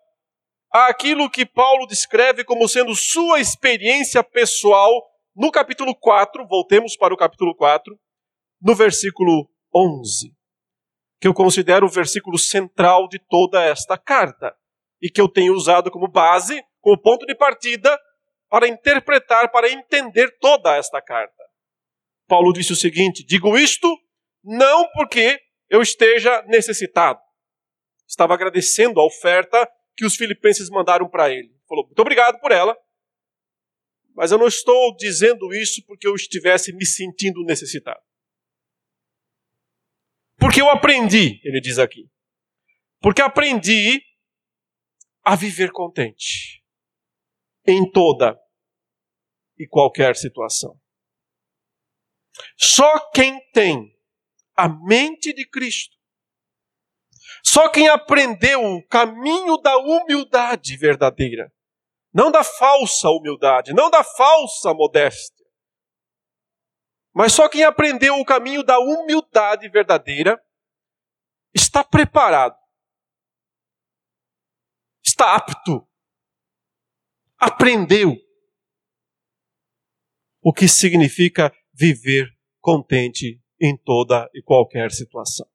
àquilo 0.73 1.29
que 1.29 1.45
Paulo 1.45 1.87
descreve 1.87 2.45
como 2.45 2.69
sendo 2.69 2.95
sua 2.95 3.41
experiência 3.41 4.23
pessoal 4.23 4.91
no 5.35 5.51
capítulo 5.51 5.95
4, 5.95 6.47
voltemos 6.47 6.97
para 6.97 7.13
o 7.13 7.17
capítulo 7.17 7.57
4, 7.57 7.99
no 8.61 8.75
versículo 8.75 9.51
11, 9.75 10.33
que 11.21 11.27
eu 11.27 11.35
considero 11.35 11.87
o 11.87 11.91
versículo 11.91 12.39
central 12.39 13.09
de 13.09 13.19
toda 13.19 13.65
esta 13.65 13.99
carta 13.99 14.55
e 15.03 15.11
que 15.11 15.21
eu 15.21 15.29
tenho 15.29 15.55
usado 15.55 15.91
como 15.91 16.07
base, 16.07 16.63
como 16.81 17.01
ponto 17.01 17.27
de 17.27 17.35
partida 17.35 17.99
para 18.49 18.69
interpretar, 18.69 19.51
para 19.51 19.71
entender 19.71 20.39
toda 20.39 20.77
esta 20.77 21.03
carta. 21.03 21.42
Paulo 22.33 22.51
disse 22.51 22.73
o 22.73 22.77
seguinte: 22.77 23.23
digo 23.23 23.59
isto 23.59 23.87
não 24.43 24.91
porque 24.93 25.39
eu 25.69 25.83
esteja 25.83 26.41
necessitado. 26.47 27.21
Estava 28.09 28.33
agradecendo 28.33 28.99
a 28.99 29.05
oferta 29.05 29.71
que 29.95 30.07
os 30.07 30.17
filipenses 30.17 30.71
mandaram 30.71 31.07
para 31.11 31.29
ele. 31.31 31.55
Falou: 31.69 31.85
muito 31.85 31.99
obrigado 31.99 32.41
por 32.41 32.51
ela, 32.51 32.75
mas 34.15 34.33
eu 34.33 34.39
não 34.39 34.47
estou 34.47 34.97
dizendo 34.97 35.53
isso 35.53 35.85
porque 35.85 36.09
eu 36.09 36.15
estivesse 36.15 36.73
me 36.73 36.87
sentindo 36.87 37.45
necessitado. 37.45 38.01
Porque 40.39 40.63
eu 40.63 40.71
aprendi, 40.71 41.39
ele 41.45 41.61
diz 41.61 41.79
aqui. 41.79 42.09
Porque 42.99 43.21
aprendi 43.21 44.01
a 45.23 45.37
viver 45.37 45.71
contente 45.71 46.65
em 47.67 47.91
toda 47.91 48.41
e 49.59 49.67
qualquer 49.69 50.17
situação. 50.17 50.82
Só 52.57 53.11
quem 53.11 53.41
tem 53.53 53.93
a 54.57 54.69
mente 54.69 55.33
de 55.33 55.49
Cristo, 55.49 55.97
só 57.43 57.69
quem 57.69 57.89
aprendeu 57.89 58.63
o 58.65 58.87
caminho 58.87 59.57
da 59.59 59.77
humildade 59.77 60.77
verdadeira, 60.77 61.53
não 62.13 62.31
da 62.31 62.45
falsa 62.45 63.09
humildade, 63.09 63.73
não 63.73 63.91
da 63.91 64.05
falsa 64.05 64.73
modéstia, 64.73 65.45
mas 67.15 67.33
só 67.33 67.49
quem 67.49 67.65
aprendeu 67.65 68.19
o 68.19 68.25
caminho 68.25 68.63
da 68.63 68.79
humildade 68.79 69.69
verdadeira 69.69 70.43
está 71.55 71.85
preparado, 71.85 72.57
está 75.05 75.35
apto, 75.35 75.87
aprendeu 77.39 78.17
o 80.41 80.53
que 80.53 80.67
significa 80.67 81.55
viver 81.73 82.29
contente 82.61 83.41
em 83.61 83.77
toda 83.77 84.29
e 84.35 84.43
qualquer 84.43 84.91
situação. 84.91 85.47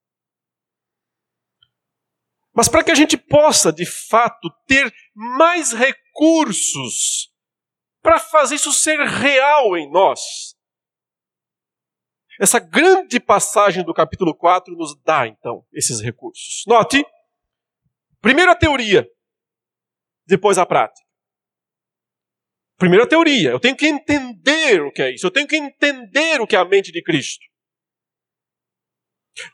Mas 2.54 2.68
para 2.68 2.84
que 2.84 2.92
a 2.92 2.96
gente 2.96 3.16
possa, 3.16 3.72
de 3.72 3.86
fato, 3.86 4.50
ter 4.66 4.92
mais 5.14 5.74
recursos 5.74 7.32
para 8.02 8.20
fazer 8.20 8.56
isso 8.56 8.74
ser 8.74 8.98
real 9.00 9.78
em 9.78 9.92
nós, 9.92 10.56
essa 12.40 12.60
grande 12.60 13.20
passagem 13.20 13.84
do 13.84 13.94
capítulo 13.94 14.34
4 14.34 14.76
nos 14.76 14.96
dá, 15.04 15.28
então, 15.28 15.66
esses 15.74 16.02
recursos. 16.02 16.64
Note, 16.68 17.06
primeiro 18.22 18.52
a 18.52 18.56
teoria, 18.56 19.08
depois 20.26 20.58
a 20.58 20.66
prática. 20.66 21.07
Primeiro 22.78 23.04
a 23.04 23.08
teoria, 23.08 23.50
eu 23.50 23.60
tenho 23.60 23.76
que 23.76 23.88
entender 23.88 24.82
o 24.82 24.92
que 24.92 25.02
é 25.02 25.12
isso, 25.14 25.26
eu 25.26 25.32
tenho 25.32 25.48
que 25.48 25.58
entender 25.58 26.40
o 26.40 26.46
que 26.46 26.56
é 26.56 26.60
a 26.60 26.66
mente 26.66 26.92
de 26.92 27.02
Cristo. 27.02 27.44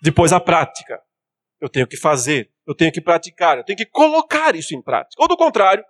Depois 0.02 0.34
a 0.34 0.40
prática, 0.40 1.02
eu 1.62 1.70
tenho 1.70 1.88
que 1.88 1.96
fazer, 1.96 2.52
eu 2.68 2.76
tenho 2.76 2.92
que 2.92 3.02
praticar, 3.02 3.58
eu 3.58 3.64
tenho 3.64 3.78
que 3.78 3.86
colocar 3.86 4.56
isso 4.56 4.76
em 4.76 4.82
prática. 4.82 5.22
Ou 5.22 5.28
do 5.28 5.38
contrário, 5.38 5.84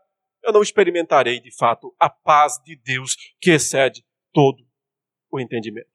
eu 0.44 0.54
não 0.54 0.62
experimentarei 0.62 1.40
de 1.40 1.56
fato 1.56 1.96
a 2.00 2.10
paz 2.10 2.60
de 2.64 2.76
Deus 2.76 3.16
que 3.42 3.52
excede 3.52 4.06
todo 4.32 4.64
o 5.32 5.40
entendimento. 5.40 5.90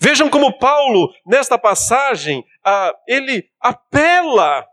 Vejam 0.00 0.30
como 0.30 0.58
Paulo, 0.58 1.12
nesta 1.26 1.58
passagem, 1.58 2.44
ah, 2.64 2.94
ele 3.06 3.50
apela 3.60 4.66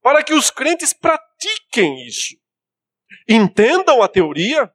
para 0.00 0.22
que 0.22 0.34
os 0.34 0.50
crentes 0.50 0.92
pratiquem 0.92 2.06
isso. 2.06 2.41
Entendam 3.28 4.02
a 4.02 4.08
teoria 4.08 4.72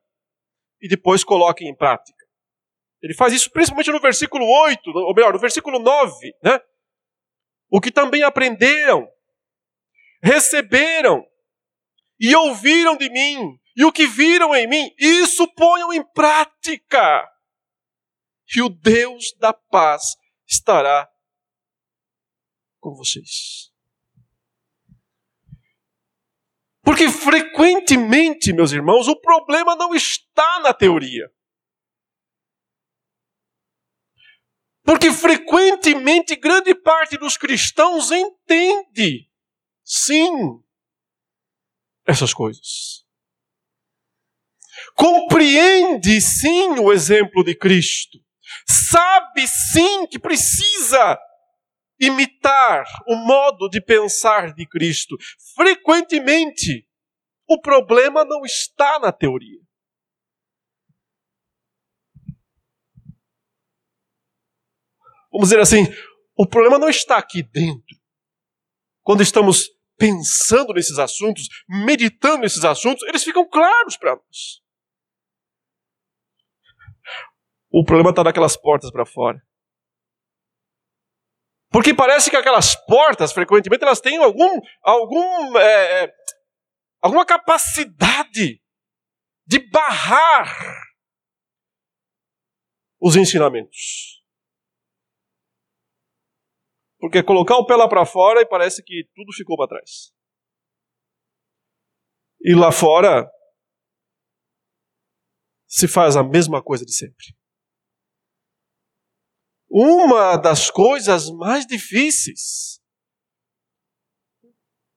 e 0.82 0.88
depois 0.88 1.24
coloquem 1.24 1.70
em 1.70 1.76
prática. 1.76 2.26
Ele 3.02 3.14
faz 3.14 3.34
isso 3.34 3.52
principalmente 3.52 3.92
no 3.92 4.00
versículo 4.00 4.46
8, 4.46 4.90
ou 4.90 5.14
melhor, 5.14 5.34
no 5.34 5.40
versículo 5.40 5.80
9, 5.80 6.34
né? 6.44 6.60
O 7.70 7.80
que 7.80 7.92
também 7.92 8.24
aprenderam, 8.24 9.08
receberam 10.22 11.26
e 12.20 12.36
ouviram 12.36 12.98
de 12.98 13.10
mim, 13.10 13.60
e 13.76 13.86
o 13.86 13.92
que 13.92 14.08
viram 14.08 14.56
em 14.56 14.68
mim, 14.68 14.90
isso 14.98 15.48
ponham 15.54 15.94
em 15.94 16.04
prática. 16.14 17.30
E 18.56 18.62
o 18.62 18.70
Deus 18.70 19.36
da 19.38 19.54
paz 19.54 20.16
estará 20.48 21.08
com 22.80 22.96
vocês. 22.96 23.67
Porque 26.88 27.10
frequentemente, 27.10 28.54
meus 28.54 28.72
irmãos, 28.72 29.10
o 29.10 29.20
problema 29.20 29.76
não 29.76 29.94
está 29.94 30.62
na 30.62 30.74
teoria. 30.74 31.30
Porque 34.86 35.12
frequentemente 35.12 36.34
grande 36.38 36.74
parte 36.74 37.18
dos 37.18 37.36
cristãos 37.36 38.10
entende, 38.10 39.30
sim, 39.84 40.32
essas 42.06 42.34
coisas. 42.34 43.06
Compreende, 44.96 46.22
sim, 46.22 46.80
o 46.80 46.94
exemplo 46.94 47.44
de 47.44 47.54
Cristo. 47.54 48.18
Sabe, 48.66 49.46
sim, 49.46 50.08
que 50.08 50.18
precisa 50.18 51.20
imitar 52.00 52.86
o 53.08 53.16
modo 53.16 53.70
de 53.70 53.82
pensar 53.82 54.54
de 54.54 54.66
Cristo. 54.66 55.18
Frequentemente, 55.56 56.88
o 57.48 57.60
problema 57.60 58.26
não 58.26 58.46
está 58.46 59.00
na 59.00 59.12
teoria. 59.12 59.60
Vamos 65.32 65.50
dizer 65.50 65.60
assim, 65.60 65.84
o 66.36 66.48
problema 66.48 66.80
não 66.80 66.90
está 66.90 67.18
aqui 67.18 67.44
dentro. 67.44 67.96
Quando 69.04 69.22
estamos 69.22 69.70
pensando 69.98 70.74
nesses 70.74 71.00
assuntos, 71.00 71.48
meditando 71.68 72.40
nesses 72.40 72.64
assuntos, 72.64 73.04
eles 73.08 73.24
ficam 73.24 73.48
claros 73.48 73.98
para 73.98 74.16
nós. 74.16 74.62
O 77.70 77.84
problema 77.84 78.12
está 78.12 78.24
naquelas 78.24 78.56
portas 78.56 78.92
para 78.92 79.06
fora. 79.06 79.47
Porque 81.78 81.94
parece 81.94 82.32
que 82.32 82.36
aquelas 82.36 82.76
portas, 82.88 83.32
frequentemente, 83.32 83.84
elas 83.84 84.02
têm 84.02 84.18
algum, 84.18 84.50
algum, 84.82 85.56
é, 85.60 86.06
é, 86.06 86.14
alguma 87.00 87.24
capacidade 87.24 88.60
de 89.46 89.60
barrar 89.70 90.48
os 93.00 93.16
ensinamentos. 93.16 94.24
Porque 96.98 97.22
colocar 97.22 97.58
o 97.58 97.66
pé 97.68 97.76
lá 97.76 97.88
para 97.88 98.08
fora 98.08 98.42
e 98.42 98.46
parece 98.48 98.84
que 98.84 99.08
tudo 99.14 99.32
ficou 99.32 99.56
para 99.56 99.68
trás. 99.68 100.12
E 102.42 102.56
lá 102.56 102.72
fora 102.72 103.30
se 105.68 105.88
faz 105.88 106.16
a 106.16 106.24
mesma 106.24 106.60
coisa 106.60 106.84
de 106.84 106.92
sempre 106.92 107.37
uma 109.80 110.38
das 110.38 110.72
coisas 110.72 111.30
mais 111.30 111.68
difíceis 111.68 112.82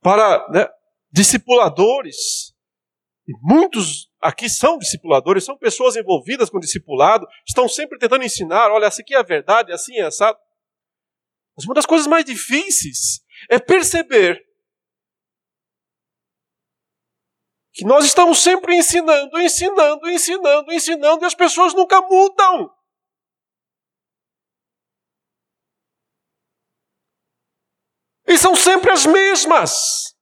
para 0.01 0.49
né, 0.49 0.67
discipuladores, 1.13 2.55
muitos 3.43 4.11
aqui 4.19 4.49
são 4.49 4.79
discipuladores, 4.79 5.45
são 5.45 5.59
pessoas 5.59 5.97
envolvidas 5.97 6.49
com 6.49 6.59
discipulado, 6.59 7.27
estão 7.47 7.69
sempre 7.69 7.99
tentando 7.99 8.25
ensinar, 8.25 8.71
olha, 8.71 8.87
essa 8.87 9.03
aqui 9.03 9.15
é 9.15 9.19
a 9.19 9.23
verdade, 9.23 9.71
assim 9.71 9.99
é 9.99 10.07
assado. 10.07 10.39
Mas 11.55 11.67
uma 11.67 11.75
das 11.75 11.85
coisas 11.85 12.07
mais 12.07 12.25
difíceis 12.25 13.21
é 13.51 13.59
perceber 13.59 14.43
que 17.75 17.85
nós 17.85 18.07
estamos 18.07 18.39
sempre 18.39 18.75
ensinando, 18.77 19.39
ensinando, 19.39 20.09
ensinando, 20.09 20.73
ensinando, 20.73 21.23
e 21.23 21.27
as 21.27 21.35
pessoas 21.35 21.75
nunca 21.75 22.01
mudam. 22.01 22.80
São 28.41 28.57
sempre 28.57 28.91
as 28.91 29.05
mesmas. 29.05 30.17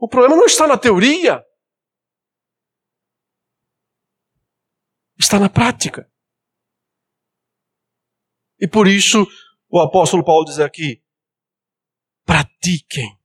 O 0.00 0.08
problema 0.08 0.36
não 0.36 0.46
está 0.46 0.66
na 0.66 0.78
teoria, 0.78 1.44
está 5.18 5.38
na 5.38 5.48
prática. 5.48 6.10
E 8.60 8.66
por 8.66 8.88
isso 8.88 9.26
o 9.68 9.80
apóstolo 9.80 10.24
Paulo 10.24 10.44
diz 10.44 10.58
aqui: 10.58 11.04
pratiquem. 12.24 13.16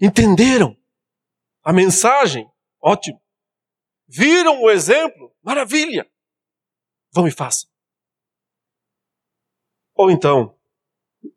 Entenderam 0.00 0.76
a 1.62 1.72
mensagem? 1.72 2.50
Ótimo. 2.80 3.22
Viram 4.06 4.62
o 4.62 4.70
exemplo? 4.70 5.34
Maravilha. 5.42 6.10
Vão 7.12 7.26
e 7.26 7.30
façam. 7.30 7.73
Ou 9.94 10.10
então, 10.10 10.58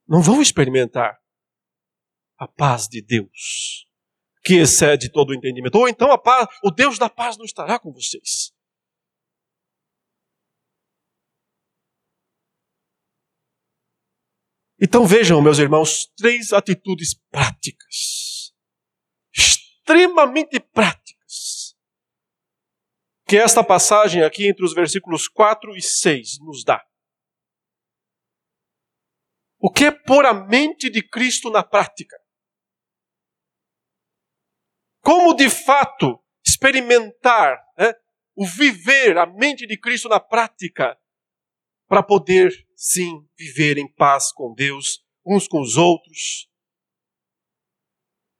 não 0.07 0.21
vão 0.21 0.41
experimentar 0.41 1.19
a 2.37 2.47
paz 2.47 2.87
de 2.87 3.01
Deus, 3.01 3.87
que 4.43 4.55
excede 4.55 5.11
todo 5.11 5.31
o 5.31 5.33
entendimento. 5.33 5.75
Ou 5.75 5.87
então 5.87 6.11
a 6.11 6.17
paz, 6.17 6.47
o 6.63 6.71
Deus 6.71 6.97
da 6.97 7.09
paz 7.09 7.37
não 7.37 7.45
estará 7.45 7.79
com 7.79 7.91
vocês. 7.91 8.53
Então 14.79 15.07
vejam, 15.07 15.41
meus 15.41 15.57
irmãos, 15.57 16.05
três 16.15 16.53
atitudes 16.53 17.15
práticas, 17.31 18.53
extremamente 19.35 20.59
práticas 20.59 21.75
que 23.27 23.35
esta 23.35 23.63
passagem 23.63 24.23
aqui 24.23 24.47
entre 24.47 24.63
os 24.63 24.73
versículos 24.73 25.27
4 25.27 25.75
e 25.75 25.81
6 25.81 26.39
nos 26.39 26.63
dá. 26.63 26.85
O 29.59 29.71
que 29.71 29.85
é 29.85 29.91
pôr 29.91 30.25
a 30.25 30.33
mente 30.33 30.89
de 30.89 31.01
Cristo 31.01 31.49
na 31.49 31.63
prática? 31.63 32.15
Como 35.01 35.33
de 35.33 35.49
fato 35.49 36.23
experimentar 36.45 37.57
né, 37.77 37.93
o 38.35 38.45
viver 38.45 39.17
a 39.17 39.25
mente 39.25 39.65
de 39.65 39.79
Cristo 39.79 40.07
na 40.09 40.19
prática 40.19 40.99
para 41.87 42.03
poder, 42.03 42.51
sim, 42.75 43.27
viver 43.37 43.77
em 43.77 43.91
paz 43.91 44.31
com 44.31 44.53
Deus, 44.53 45.03
uns 45.25 45.47
com 45.47 45.61
os 45.61 45.77
outros, 45.77 46.49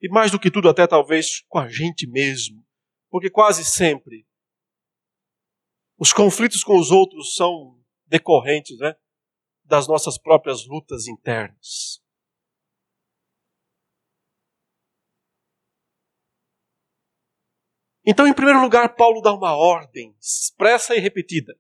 e 0.02 0.10
mais 0.10 0.32
do 0.32 0.40
que 0.40 0.52
tudo, 0.52 0.70
até 0.70 0.86
talvez 0.86 1.42
com 1.48 1.58
a 1.58 1.68
gente 1.68 2.06
mesmo, 2.08 2.64
porque 3.10 3.30
quase 3.30 3.66
sempre 3.66 4.28
os 5.98 6.14
conflitos 6.14 6.64
com 6.64 6.78
os 6.78 6.92
outros 6.92 7.36
são 7.36 7.80
decorrentes 8.06 8.78
né, 8.78 8.96
das 9.68 9.88
nossas 9.88 10.18
próprias 10.18 10.66
lutas 10.66 11.08
internas. 11.08 12.02
Então, 18.06 18.26
em 18.26 18.34
primeiro 18.34 18.62
lugar, 18.62 18.96
Paulo 18.96 19.22
dá 19.22 19.34
uma 19.34 19.56
ordem 19.56 20.16
expressa 20.20 20.96
e 20.96 21.00
repetida. 21.00 21.54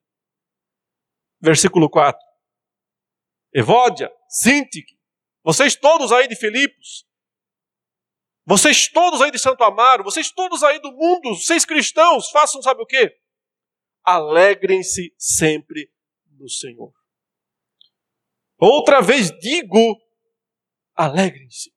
Versículo 1.42 1.90
4. 1.90 2.20
Evódia, 3.54 4.12
Sintique, 4.30 4.98
vocês 5.44 5.76
todos 5.76 6.12
aí 6.12 6.28
de 6.28 6.36
Filipos, 6.36 7.06
vocês 8.46 8.88
todos 8.88 9.22
aí 9.22 9.30
de 9.30 9.38
Santo 9.38 9.64
Amaro, 9.64 10.04
vocês 10.04 10.32
todos 10.32 10.64
aí 10.64 10.80
do 10.80 10.92
mundo, 10.94 11.36
vocês 11.36 11.66
cristãos, 11.66 12.30
façam 12.30 12.62
sabe 12.62 12.82
o 12.82 12.86
quê? 12.86 13.20
alegrem-se 14.08 15.14
sempre 15.18 15.92
no 16.40 16.50
Senhor. 16.50 16.94
Outra 18.60 19.02
vez 19.02 19.32
digo, 19.40 19.96
alegrem-se. 20.96 21.72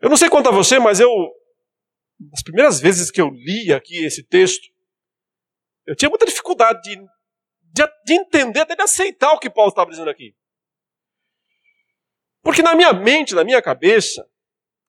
Eu 0.00 0.08
não 0.08 0.16
sei 0.16 0.28
quanto 0.28 0.48
a 0.48 0.52
você, 0.52 0.78
mas 0.78 0.98
eu, 0.98 1.10
as 2.32 2.42
primeiras 2.42 2.80
vezes 2.80 3.10
que 3.10 3.20
eu 3.20 3.28
li 3.28 3.72
aqui 3.72 4.04
esse 4.04 4.22
texto, 4.22 4.68
eu 5.86 5.94
tinha 5.94 6.08
muita 6.08 6.26
dificuldade 6.26 6.80
de, 6.82 6.96
de, 6.96 7.86
de 8.04 8.14
entender, 8.14 8.60
até 8.60 8.74
de 8.74 8.82
aceitar 8.82 9.32
o 9.32 9.38
que 9.38 9.50
Paulo 9.50 9.70
estava 9.70 9.90
dizendo 9.90 10.10
aqui. 10.10 10.34
Porque 12.42 12.62
na 12.62 12.74
minha 12.74 12.92
mente, 12.92 13.34
na 13.34 13.44
minha 13.44 13.62
cabeça, 13.62 14.28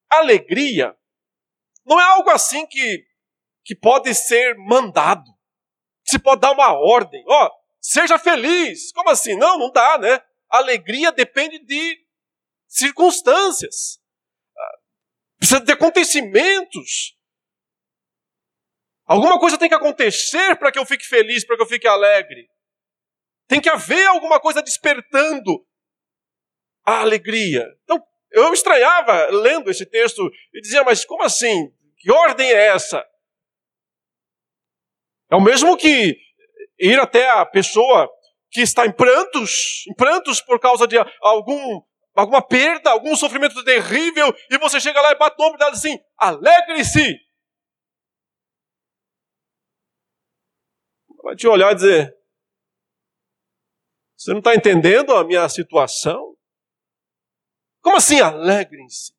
alegria 0.10 0.98
não 1.86 2.00
é 2.00 2.04
algo 2.04 2.30
assim 2.30 2.66
que 2.66 3.06
que 3.64 3.76
pode 3.76 4.14
ser 4.14 4.58
mandado. 4.58 5.24
Você 6.06 6.20
pode 6.20 6.42
dar 6.42 6.52
uma 6.52 6.74
ordem. 6.74 7.24
Ó, 7.28 7.46
oh, 7.46 7.52
seja 7.84 8.18
feliz. 8.18 8.92
Como 8.94 9.10
assim? 9.10 9.36
Não, 9.36 9.60
não 9.60 9.70
dá, 9.70 9.98
né? 9.98 10.24
Alegria 10.50 11.12
depende 11.12 11.60
de 11.60 12.00
circunstâncias, 12.68 14.00
precisa 15.38 15.60
de 15.60 15.72
acontecimentos. 15.72 17.18
Alguma 19.06 19.40
coisa 19.40 19.58
tem 19.58 19.68
que 19.68 19.76
acontecer 19.76 20.56
para 20.56 20.72
que 20.72 20.80
eu 20.80 20.86
fique 20.86 21.06
feliz, 21.06 21.46
para 21.46 21.58
que 21.58 21.62
eu 21.62 21.68
fique 21.68 21.88
alegre. 21.88 22.50
Tem 23.48 23.60
que 23.60 23.70
haver 23.70 24.08
alguma 24.08 24.40
coisa 24.40 24.62
despertando 24.62 25.68
a 26.86 27.02
alegria. 27.02 27.68
Então, 27.84 28.02
eu 28.32 28.54
estranhava 28.54 29.28
lendo 29.28 29.70
esse 29.70 29.86
texto 29.86 30.32
e 30.54 30.62
dizia, 30.62 30.84
mas 30.84 31.04
como 31.06 31.24
assim? 31.24 31.72
Que 31.98 32.12
ordem 32.12 32.50
é 32.50 32.68
essa? 32.68 33.06
É 35.30 35.36
o 35.36 35.42
mesmo 35.42 35.76
que 35.78 36.18
ir 36.80 37.00
até 37.00 37.30
a 37.30 37.46
pessoa 37.46 38.10
que 38.52 38.62
está 38.62 38.86
em 38.86 38.92
prantos, 38.92 39.84
em 39.90 39.96
prantos 39.96 40.42
por 40.42 40.60
causa 40.60 40.88
de 40.88 40.96
algum, 41.22 41.82
alguma 42.16 42.46
perda, 42.46 42.92
algum 42.92 43.16
sofrimento 43.16 43.64
terrível, 43.64 44.34
e 44.50 44.58
você 44.58 44.80
chega 44.80 45.02
lá 45.02 45.12
e 45.12 45.18
bate 45.18 45.38
no 45.40 45.46
ombro 45.46 45.58
dela 45.58 45.72
assim: 45.72 45.98
alegre-se. 46.18 47.20
Vai 51.24 51.36
te 51.36 51.48
olhar 51.48 51.72
e 51.72 51.76
dizer: 51.76 52.16
Você 54.16 54.32
não 54.32 54.40
está 54.40 54.54
entendendo 54.54 55.16
a 55.16 55.24
minha 55.24 55.48
situação? 55.50 56.38
Como 57.82 57.98
assim 57.98 58.20
alegrem-se? 58.20 59.14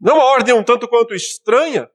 Não 0.00 0.12
é 0.12 0.14
uma 0.14 0.24
ordem 0.24 0.54
um 0.54 0.64
tanto 0.64 0.88
quanto 0.88 1.14
estranha? 1.14 1.90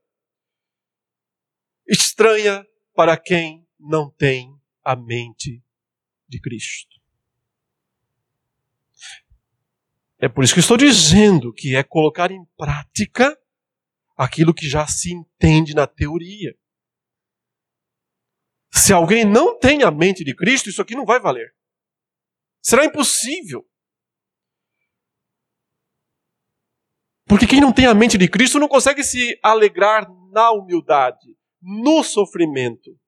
Estranha 1.88 2.66
para 2.94 3.18
quem 3.18 3.68
não 3.82 4.10
tem 4.10 4.54
a 4.84 4.96
mente 4.96 5.64
de 6.28 6.40
Cristo. 6.40 7.00
É 10.20 10.30
por 10.30 10.44
isso 10.44 10.54
que 10.54 10.60
estou 10.60 10.78
dizendo 10.78 11.52
que 11.52 11.76
é 11.76 11.84
colocar 11.84 12.32
em 12.32 12.46
prática 12.56 13.36
aquilo 14.16 14.54
que 14.54 14.70
já 14.70 14.86
se 14.86 15.12
entende 15.12 15.74
na 15.74 15.88
teoria. 15.88 16.56
Se 18.72 18.94
alguém 18.94 19.26
não 19.26 19.58
tem 19.58 19.82
a 19.82 19.90
mente 19.90 20.24
de 20.24 20.36
Cristo, 20.36 20.70
isso 20.70 20.82
aqui 20.82 20.96
não 20.96 21.06
vai 21.06 21.20
valer. 21.20 21.54
Será 22.62 22.86
impossível. 22.86 23.68
Porque 27.26 27.48
quem 27.48 27.60
não 27.60 27.74
tem 27.74 27.88
a 27.88 27.94
mente 27.94 28.18
de 28.18 28.30
Cristo 28.30 28.60
não 28.60 28.68
consegue 28.68 29.04
se 29.04 29.40
alegrar 29.42 30.08
na 30.32 30.52
humildade, 30.52 31.36
no 31.60 32.04
sofrimento. 32.04 33.01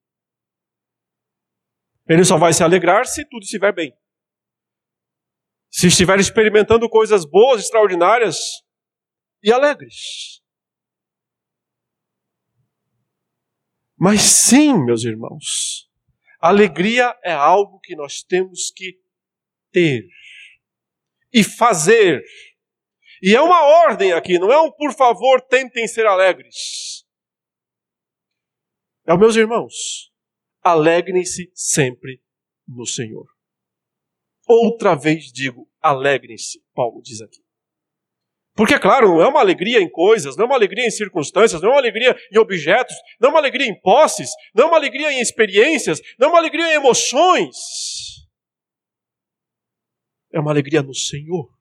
Ele 2.08 2.24
só 2.24 2.38
vai 2.38 2.54
se 2.54 2.64
alegrar 2.64 3.06
se 3.06 3.26
tudo 3.26 3.44
estiver 3.44 3.74
bem. 3.74 3.98
Se 5.70 5.88
estiver 5.88 6.20
experimentando 6.20 6.90
coisas 6.90 7.26
boas, 7.26 7.62
extraordinárias 7.62 8.38
e 9.42 9.52
alegres. 9.52 10.42
Mas 13.98 14.22
sim, 14.22 14.74
meus 14.84 15.04
irmãos, 15.04 15.90
alegria 16.40 17.18
é 17.24 17.32
algo 17.32 17.80
que 17.80 17.96
nós 17.96 18.22
temos 18.22 18.72
que 18.76 19.00
ter 19.72 20.08
e 21.32 21.44
fazer 21.44 22.24
e 23.26 23.34
é 23.34 23.40
uma 23.40 23.62
ordem 23.86 24.12
aqui, 24.12 24.38
não 24.38 24.52
é 24.52 24.60
um 24.60 24.70
por 24.70 24.94
favor, 24.94 25.40
tentem 25.40 25.88
ser 25.88 26.06
alegres. 26.06 27.06
É, 29.08 29.16
meus 29.16 29.38
irmãos, 29.38 30.12
alegrem-se 30.64 31.52
sempre 31.54 32.22
no 32.68 32.86
Senhor. 32.86 33.26
Outra 34.48 34.96
vez 34.96 35.32
digo, 35.32 35.70
alegrem-se, 35.82 36.62
Paulo 36.74 37.02
diz 37.02 37.22
aqui. 37.22 37.42
Porque, 38.56 38.76
é 38.76 38.80
claro, 38.80 39.08
não 39.08 39.22
é 39.22 39.28
uma 39.28 39.40
alegria 39.40 39.82
em 39.82 39.90
coisas, 39.90 40.38
não 40.38 40.44
é 40.44 40.48
uma 40.48 40.56
alegria 40.56 40.86
em 40.86 40.92
circunstâncias, 40.92 41.60
não 41.60 41.70
é 41.70 41.72
uma 41.74 41.80
alegria 41.80 42.16
em 42.32 42.38
objetos, 42.38 42.96
não 43.20 43.30
é 43.30 43.32
uma 43.32 43.40
alegria 43.40 43.68
em 43.68 43.80
posses, 43.82 44.30
não 44.54 44.66
é 44.66 44.68
uma 44.68 44.78
alegria 44.78 45.12
em 45.12 45.20
experiências, 45.20 46.00
não 46.20 46.28
é 46.28 46.32
uma 46.32 46.40
alegria 46.40 46.68
em 46.68 46.76
emoções. 46.76 47.56
É 50.32 50.40
uma 50.40 50.52
alegria 50.52 50.84
no 50.84 50.94
Senhor. 50.94 51.52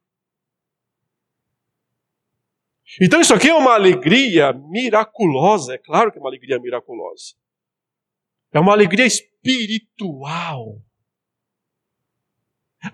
Então 3.01 3.23
isso 3.23 3.33
aqui 3.33 3.49
é 3.49 3.55
uma 3.55 3.73
alegria 3.73 4.53
miraculosa, 4.53 5.75
é 5.75 5.79
claro 5.79 6.13
que 6.13 6.19
é 6.19 6.21
uma 6.21 6.29
alegria 6.29 6.59
miraculosa. 6.59 7.35
É 8.53 8.61
uma 8.61 8.73
alegria 8.73 9.07
espiritual. 9.07 10.81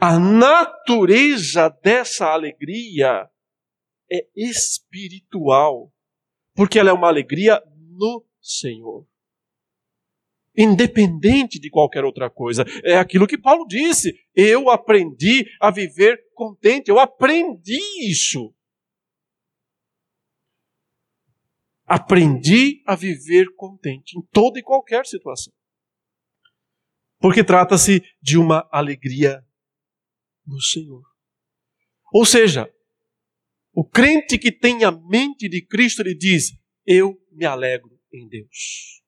A 0.00 0.18
natureza 0.18 1.68
dessa 1.82 2.26
alegria 2.26 3.28
é 4.10 4.26
espiritual, 4.36 5.92
porque 6.54 6.78
ela 6.78 6.90
é 6.90 6.92
uma 6.92 7.08
alegria 7.08 7.62
no 7.74 8.24
Senhor. 8.40 9.06
Independente 10.56 11.58
de 11.58 11.70
qualquer 11.70 12.04
outra 12.04 12.28
coisa. 12.28 12.64
É 12.84 12.96
aquilo 12.96 13.26
que 13.26 13.38
Paulo 13.38 13.66
disse. 13.66 14.18
Eu 14.34 14.70
aprendi 14.70 15.46
a 15.60 15.70
viver 15.70 16.20
contente. 16.34 16.90
Eu 16.90 16.98
aprendi 16.98 17.78
isso. 18.08 18.52
Aprendi 21.88 22.82
a 22.86 22.94
viver 22.94 23.54
contente 23.56 24.18
em 24.18 24.22
toda 24.30 24.58
e 24.58 24.62
qualquer 24.62 25.06
situação. 25.06 25.52
Porque 27.18 27.42
trata-se 27.42 28.02
de 28.20 28.36
uma 28.36 28.68
alegria 28.70 29.42
no 30.46 30.60
Senhor. 30.60 31.02
Ou 32.12 32.26
seja, 32.26 32.70
o 33.72 33.84
crente 33.84 34.38
que 34.38 34.52
tem 34.52 34.84
a 34.84 34.90
mente 34.90 35.48
de 35.48 35.64
Cristo, 35.64 36.02
ele 36.02 36.14
diz: 36.14 36.52
Eu 36.86 37.18
me 37.32 37.46
alegro 37.46 37.98
em 38.12 38.28
Deus. 38.28 39.02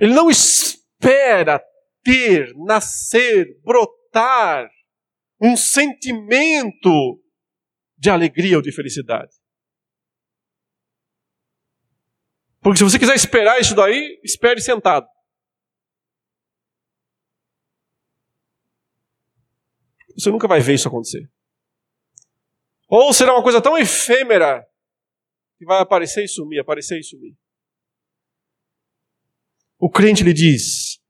Ele 0.00 0.14
não 0.14 0.30
espera 0.30 1.62
ter, 2.02 2.54
nascer, 2.56 3.58
brotar 3.62 4.70
um 5.40 5.56
sentimento 5.56 7.22
de 7.96 8.10
alegria 8.10 8.56
ou 8.56 8.62
de 8.62 8.72
felicidade. 8.72 9.34
Porque 12.60 12.78
se 12.78 12.84
você 12.84 12.98
quiser 12.98 13.14
esperar 13.14 13.60
isso 13.60 13.74
daí, 13.74 14.20
espere 14.24 14.60
sentado. 14.60 15.06
Você 20.16 20.30
nunca 20.30 20.48
vai 20.48 20.60
ver 20.60 20.74
isso 20.74 20.88
acontecer. 20.88 21.30
Ou 22.88 23.12
será 23.12 23.34
uma 23.34 23.42
coisa 23.42 23.60
tão 23.60 23.76
efêmera 23.76 24.66
que 25.58 25.64
vai 25.64 25.80
aparecer 25.80 26.24
e 26.24 26.28
sumir, 26.28 26.58
aparecer 26.58 26.98
e 26.98 27.04
sumir. 27.04 27.36
O 29.78 29.90
crente 29.90 30.22
lhe 30.22 30.32
diz: 30.32 31.00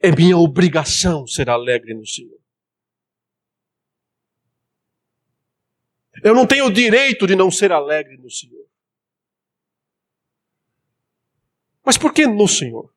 é 0.00 0.10
minha 0.10 0.38
obrigação 0.38 1.26
ser 1.26 1.50
alegre 1.50 1.94
no 1.94 2.06
Senhor. 2.06 2.39
Eu 6.22 6.34
não 6.34 6.46
tenho 6.46 6.66
o 6.66 6.72
direito 6.72 7.26
de 7.26 7.34
não 7.34 7.50
ser 7.50 7.72
alegre 7.72 8.16
no 8.16 8.30
Senhor. 8.30 8.66
Mas 11.84 11.96
por 11.96 12.12
que 12.12 12.26
no 12.26 12.46
Senhor? 12.46 12.92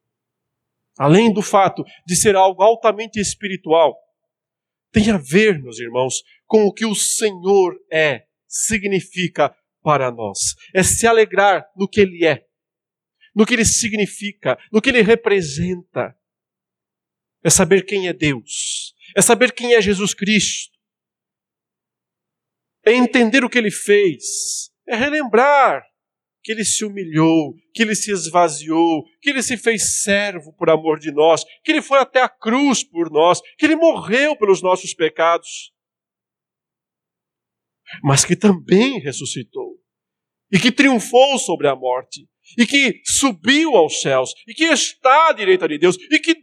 Além 0.98 1.34
do 1.34 1.42
fato 1.42 1.84
de 2.06 2.16
ser 2.16 2.36
algo 2.36 2.62
altamente 2.62 3.20
espiritual, 3.20 3.98
tem 4.92 5.10
a 5.10 5.18
ver, 5.18 5.60
meus 5.60 5.80
irmãos, 5.80 6.24
com 6.46 6.66
o 6.66 6.74
que 6.74 6.86
o 6.86 6.94
Senhor 6.94 7.76
é, 7.92 8.26
significa 8.48 9.56
para 9.82 10.12
nós. 10.12 10.56
É 10.74 10.84
se 10.84 11.08
alegrar 11.08 11.66
no 11.76 11.88
que 11.88 12.02
Ele 12.02 12.26
é, 12.26 12.46
no 13.36 13.46
que 13.46 13.56
Ele 13.56 13.66
significa, 13.66 14.58
no 14.72 14.82
que 14.82 14.90
Ele 14.90 15.02
representa. 15.02 16.16
É 17.44 17.50
saber 17.50 17.84
quem 17.86 18.08
é 18.08 18.14
Deus, 18.14 18.94
é 19.16 19.22
saber 19.22 19.52
quem 19.54 19.74
é 19.74 19.82
Jesus 19.82 20.14
Cristo 20.14 20.73
é 22.86 22.94
entender 22.94 23.44
o 23.44 23.50
que 23.50 23.58
ele 23.58 23.72
fez, 23.72 24.70
é 24.88 24.96
relembrar 24.96 25.84
que 26.44 26.52
ele 26.52 26.66
se 26.66 26.84
humilhou, 26.84 27.56
que 27.74 27.82
ele 27.82 27.96
se 27.96 28.12
esvaziou, 28.12 29.06
que 29.22 29.30
ele 29.30 29.42
se 29.42 29.56
fez 29.56 30.04
servo 30.04 30.54
por 30.58 30.70
amor 30.70 31.00
de 31.00 31.12
nós, 31.12 31.46
que 31.64 31.72
ele 31.72 31.82
foi 31.82 32.00
até 32.00 32.22
a 32.22 32.28
cruz 32.28 32.84
por 32.84 33.10
nós, 33.10 33.40
que 33.58 33.66
ele 33.66 33.78
morreu 33.78 34.36
pelos 34.36 34.62
nossos 34.62 34.94
pecados, 34.94 35.72
mas 38.04 38.26
que 38.26 38.36
também 38.36 39.00
ressuscitou 39.00 39.80
e 40.52 40.60
que 40.60 40.72
triunfou 40.72 41.40
sobre 41.40 41.68
a 41.68 41.76
morte 41.76 42.28
e 42.58 42.66
que 42.66 43.02
subiu 43.06 43.76
aos 43.76 44.02
céus 44.02 44.34
e 44.48 44.54
que 44.54 44.66
está 44.66 45.30
à 45.30 45.34
direita 45.34 45.68
de 45.68 45.78
Deus 45.78 45.96
e 46.12 46.20
que 46.20 46.36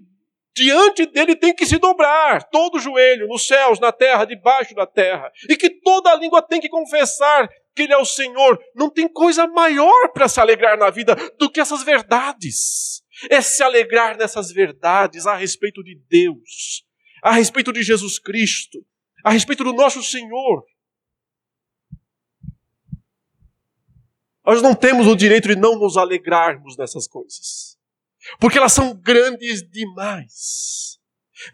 diante 0.55 1.07
dele 1.07 1.37
tem 1.37 1.55
que 1.55 1.67
se 1.67 1.79
dobrar 1.79 2.43
todo 2.51 2.77
o 2.77 2.81
joelho, 2.81 3.29
nos 3.29 3.47
céus, 3.47 3.79
na 3.79 3.93
terra, 3.93 4.25
debaixo 4.25 4.75
da 4.75 4.87
terra, 4.87 5.31
e 5.49 5.57
que 5.57 5.71
toda 5.81 6.15
língua 6.15 6.43
tem 6.43 6.61
que 6.61 6.69
confessar 6.69 7.49
que 7.75 7.83
Ele 7.83 7.93
é 7.93 7.99
o 7.99 8.05
Senhor. 8.05 8.59
Não 8.75 8.91
tem 8.91 9.09
coisa 9.09 9.47
maior 9.47 10.09
para 10.13 10.29
se 10.29 10.41
alegrar 10.41 10.79
na 10.79 10.91
vida 10.91 11.15
do 11.39 11.51
que 11.51 11.61
essas 11.61 11.83
verdades. 11.83 13.03
É 13.31 13.41
se 13.41 13.63
alegrar 13.63 14.17
nessas 14.17 14.51
verdades 14.51 15.27
a 15.27 15.37
respeito 15.37 15.83
de 15.83 15.95
Deus, 16.09 16.85
a 17.23 17.33
respeito 17.33 17.73
de 17.73 17.83
Jesus 17.83 18.19
Cristo, 18.19 18.85
a 19.25 19.31
respeito 19.31 19.63
do 19.63 19.73
nosso 19.73 20.03
Senhor. 20.03 20.65
Nós 24.45 24.63
não 24.63 24.75
temos 24.75 25.07
o 25.07 25.15
direito 25.15 25.49
de 25.49 25.57
não 25.57 25.79
nos 25.79 25.97
alegrarmos 25.97 26.77
nessas 26.77 27.07
coisas, 27.07 27.79
porque 28.39 28.59
elas 28.59 28.73
são 28.73 28.95
grandes 28.95 29.63
demais, 29.69 30.99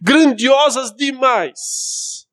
grandiosas 0.01 0.95
demais. 0.95 2.27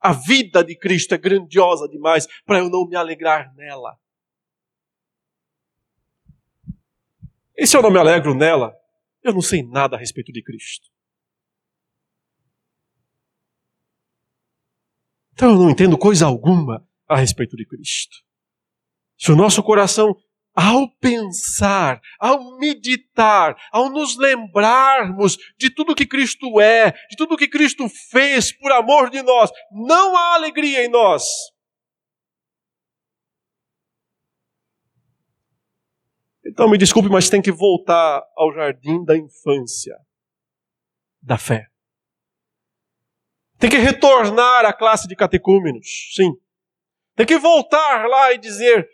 A 0.00 0.12
vida 0.12 0.64
de 0.64 0.76
Cristo 0.76 1.14
é 1.14 1.18
grandiosa 1.18 1.86
demais 1.86 2.26
para 2.46 2.58
eu 2.58 2.70
não 2.70 2.86
me 2.86 2.96
alegrar 2.96 3.54
nela. 3.54 3.98
E 7.54 7.66
se 7.66 7.76
eu 7.76 7.82
não 7.82 7.90
me 7.90 7.98
alegro 7.98 8.34
nela, 8.34 8.74
eu 9.22 9.34
não 9.34 9.42
sei 9.42 9.62
nada 9.62 9.96
a 9.96 9.98
respeito 9.98 10.32
de 10.32 10.42
Cristo. 10.42 10.88
Então 15.32 15.50
eu 15.50 15.56
não 15.56 15.70
entendo 15.70 15.96
coisa 15.98 16.26
alguma 16.26 16.86
a 17.06 17.16
respeito 17.16 17.56
de 17.56 17.66
Cristo. 17.66 18.16
Se 19.18 19.30
o 19.30 19.36
nosso 19.36 19.62
coração, 19.62 20.14
ao 20.54 20.88
pensar, 20.96 22.00
ao 22.18 22.58
meditar, 22.58 23.56
ao 23.72 23.88
nos 23.90 24.16
lembrarmos 24.16 25.36
de 25.56 25.70
tudo 25.70 25.94
que 25.94 26.06
Cristo 26.06 26.60
é, 26.60 26.92
de 27.08 27.16
tudo 27.16 27.36
que 27.36 27.48
Cristo 27.48 27.88
fez 28.10 28.52
por 28.56 28.72
amor 28.72 29.10
de 29.10 29.22
nós, 29.22 29.50
não 29.70 30.16
há 30.16 30.34
alegria 30.34 30.84
em 30.84 30.88
nós. 30.88 31.22
Então 36.44 36.68
me 36.68 36.78
desculpe, 36.78 37.08
mas 37.08 37.30
tem 37.30 37.40
que 37.40 37.52
voltar 37.52 38.22
ao 38.36 38.52
jardim 38.52 39.04
da 39.04 39.16
infância, 39.16 39.96
da 41.22 41.38
fé. 41.38 41.66
Tem 43.58 43.68
que 43.68 43.76
retornar 43.76 44.64
à 44.64 44.72
classe 44.72 45.06
de 45.06 45.14
catecúmenos, 45.14 45.86
sim. 46.14 46.32
Tem 47.14 47.26
que 47.26 47.38
voltar 47.38 48.06
lá 48.08 48.32
e 48.32 48.38
dizer: 48.38 48.88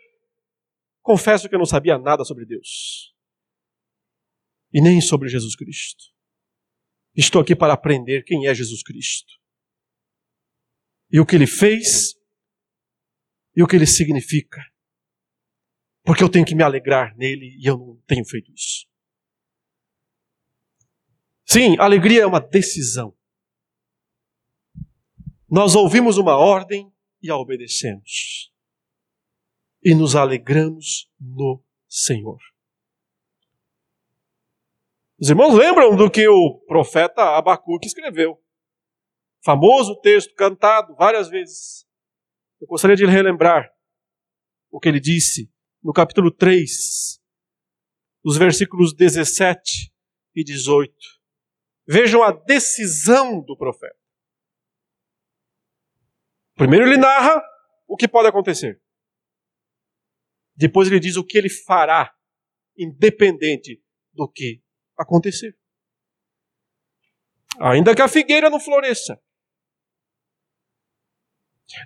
confesso 1.07 1.47
que 1.47 1.55
eu 1.55 1.59
não 1.59 1.65
sabia 1.65 1.97
nada 1.97 2.25
sobre 2.25 2.45
Deus. 2.45 3.15
E 4.73 4.81
nem 4.81 4.99
sobre 4.99 5.29
Jesus 5.29 5.55
Cristo. 5.55 6.03
Estou 7.15 7.41
aqui 7.41 7.55
para 7.55 7.71
aprender 7.71 8.23
quem 8.23 8.45
é 8.45 8.53
Jesus 8.53 8.83
Cristo. 8.83 9.31
E 11.09 11.21
o 11.21 11.25
que 11.25 11.35
ele 11.37 11.47
fez 11.47 12.13
e 13.55 13.63
o 13.63 13.67
que 13.67 13.77
ele 13.77 13.87
significa. 13.87 14.61
Porque 16.03 16.21
eu 16.21 16.29
tenho 16.29 16.45
que 16.45 16.53
me 16.53 16.61
alegrar 16.61 17.15
nele 17.15 17.57
e 17.57 17.65
eu 17.65 17.77
não 17.77 18.03
tenho 18.05 18.25
feito 18.25 18.51
isso. 18.51 18.85
Sim, 21.45 21.77
alegria 21.79 22.23
é 22.23 22.25
uma 22.25 22.41
decisão. 22.41 23.17
Nós 25.49 25.73
ouvimos 25.73 26.17
uma 26.17 26.35
ordem 26.35 26.91
e 27.21 27.31
a 27.31 27.37
obedecemos. 27.37 28.51
E 29.83 29.93
nos 29.95 30.15
alegramos 30.15 31.09
no 31.19 31.63
Senhor. 31.87 32.39
Os 35.19 35.29
irmãos 35.29 35.53
lembram 35.53 35.95
do 35.95 36.11
que 36.11 36.27
o 36.27 36.59
profeta 36.67 37.37
Abacuque 37.37 37.87
escreveu. 37.87 38.39
Famoso 39.43 39.99
texto 40.01 40.33
cantado 40.35 40.95
várias 40.95 41.29
vezes. 41.29 41.87
Eu 42.61 42.67
gostaria 42.67 42.95
de 42.95 43.05
relembrar 43.05 43.71
o 44.69 44.79
que 44.79 44.89
ele 44.89 44.99
disse 44.99 45.51
no 45.83 45.93
capítulo 45.93 46.31
3, 46.31 47.19
os 48.23 48.37
versículos 48.37 48.93
17 48.93 49.91
e 50.35 50.43
18. 50.43 50.93
Vejam 51.87 52.21
a 52.21 52.31
decisão 52.31 53.41
do 53.41 53.55
profeta. 53.57 53.97
Primeiro 56.55 56.85
ele 56.85 56.97
narra 56.97 57.41
o 57.87 57.95
que 57.95 58.07
pode 58.07 58.27
acontecer. 58.27 58.81
Depois 60.57 60.87
ele 60.87 60.99
diz 60.99 61.15
o 61.15 61.23
que 61.23 61.37
ele 61.37 61.49
fará, 61.49 62.11
independente 62.75 63.79
do 64.11 64.27
que 64.27 64.61
acontecer. 64.97 65.55
Ainda 67.59 67.95
que 67.95 68.01
a 68.01 68.07
figueira 68.07 68.49
não 68.49 68.59
floresça, 68.59 69.21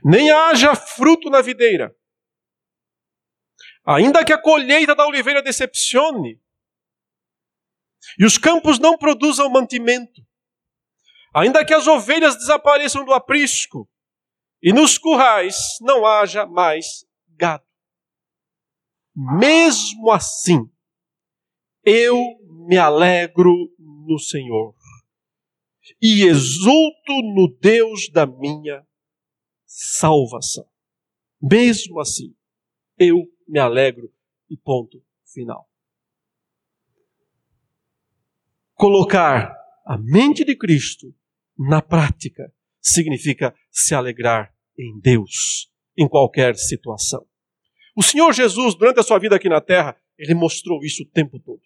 nem 0.04 0.32
haja 0.32 0.74
fruto 0.74 1.30
na 1.30 1.42
videira, 1.42 1.94
ainda 3.86 4.24
que 4.24 4.32
a 4.32 4.42
colheita 4.42 4.96
da 4.96 5.06
oliveira 5.06 5.42
decepcione, 5.42 6.42
e 8.18 8.26
os 8.26 8.38
campos 8.38 8.80
não 8.80 8.98
produzam 8.98 9.50
mantimento, 9.50 10.26
ainda 11.34 11.66
que 11.66 11.74
as 11.74 11.88
ovelhas 11.88 12.36
desapareçam 12.36 13.04
do 13.04 13.14
aprisco, 13.14 13.90
e 14.62 14.72
nos 14.72 14.98
currais 14.98 15.78
não 15.82 16.06
haja 16.06 16.46
mais 16.46 17.06
gado. 17.30 17.71
Mesmo 19.16 20.12
assim, 20.12 20.70
eu 21.84 22.18
me 22.68 22.78
alegro 22.78 23.54
no 23.78 24.18
Senhor 24.18 24.76
e 26.02 26.24
exulto 26.24 27.22
no 27.36 27.56
Deus 27.60 28.10
da 28.10 28.26
minha 28.26 28.86
salvação. 29.66 30.66
Mesmo 31.42 32.00
assim, 32.00 32.36
eu 32.98 33.24
me 33.48 33.60
alegro 33.60 34.14
e 34.50 34.56
ponto 34.56 35.04
final. 35.26 35.70
Colocar 38.74 39.56
a 39.86 39.98
mente 39.98 40.46
de 40.46 40.56
Cristo 40.56 41.14
na 41.58 41.82
prática 41.82 42.54
significa 42.80 43.56
se 43.70 43.94
alegrar 43.94 44.56
em 44.78 45.00
Deus, 45.00 45.72
em 45.98 46.08
qualquer 46.08 46.56
situação. 46.56 47.28
O 47.96 48.04
Senhor 48.04 48.32
Jesus, 48.34 48.76
durante 48.76 49.00
a 49.00 49.04
sua 49.04 49.20
vida 49.20 49.36
aqui 49.36 49.50
na 49.50 49.62
terra, 49.62 49.96
ele 50.18 50.34
mostrou 50.34 50.84
isso 50.84 51.04
o 51.04 51.06
tempo 51.06 51.40
todo. 51.40 51.62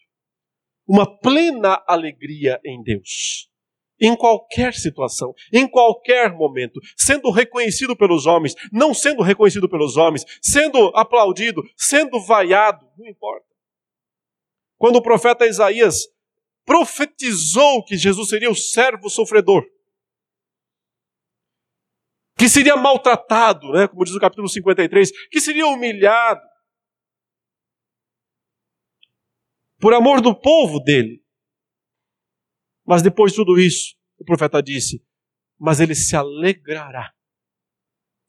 Uma 0.88 1.06
plena 1.20 1.84
alegria 1.88 2.60
em 2.66 2.82
Deus. 2.82 3.50
Em 4.00 4.16
qualquer 4.16 4.74
situação, 4.74 5.34
em 5.54 5.66
qualquer 5.68 6.34
momento, 6.34 6.82
sendo 6.98 7.32
reconhecido 7.32 7.96
pelos 7.96 8.26
homens, 8.26 8.54
não 8.72 8.94
sendo 8.94 9.24
reconhecido 9.24 9.70
pelos 9.70 9.96
homens, 9.96 10.26
sendo 10.42 10.92
aplaudido, 10.96 11.64
sendo 11.78 12.20
vaiado, 12.20 12.86
não 12.98 13.08
importa. 13.08 13.46
Quando 14.78 14.98
o 14.98 15.02
profeta 15.02 15.46
Isaías 15.46 16.08
profetizou 16.66 17.84
que 17.86 17.96
Jesus 17.96 18.28
seria 18.28 18.50
o 18.50 18.56
servo 18.56 19.10
sofredor, 19.10 19.66
que 22.38 22.50
seria 22.50 22.76
maltratado, 22.76 23.72
né, 23.72 23.88
como 23.88 24.04
diz 24.04 24.14
o 24.14 24.20
capítulo 24.20 24.50
53, 24.50 25.12
que 25.30 25.40
seria 25.40 25.68
humilhado 25.68 26.42
por 29.80 29.94
amor 29.94 30.22
do 30.22 30.36
povo 30.36 30.80
dele. 30.80 31.24
Mas 32.86 33.02
depois 33.02 33.32
de 33.32 33.38
tudo 33.38 33.60
isso, 33.60 33.96
o 34.18 34.26
profeta 34.26 34.62
disse: 34.62 35.04
Mas 35.58 35.80
ele 35.80 35.96
se 35.96 36.16
alegrará 36.16 37.14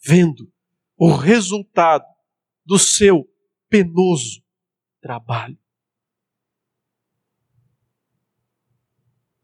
vendo 0.04 0.52
o 0.96 1.12
resultado 1.14 2.04
do 2.64 2.78
seu 2.78 3.28
penoso 3.68 4.42
trabalho. 5.00 5.58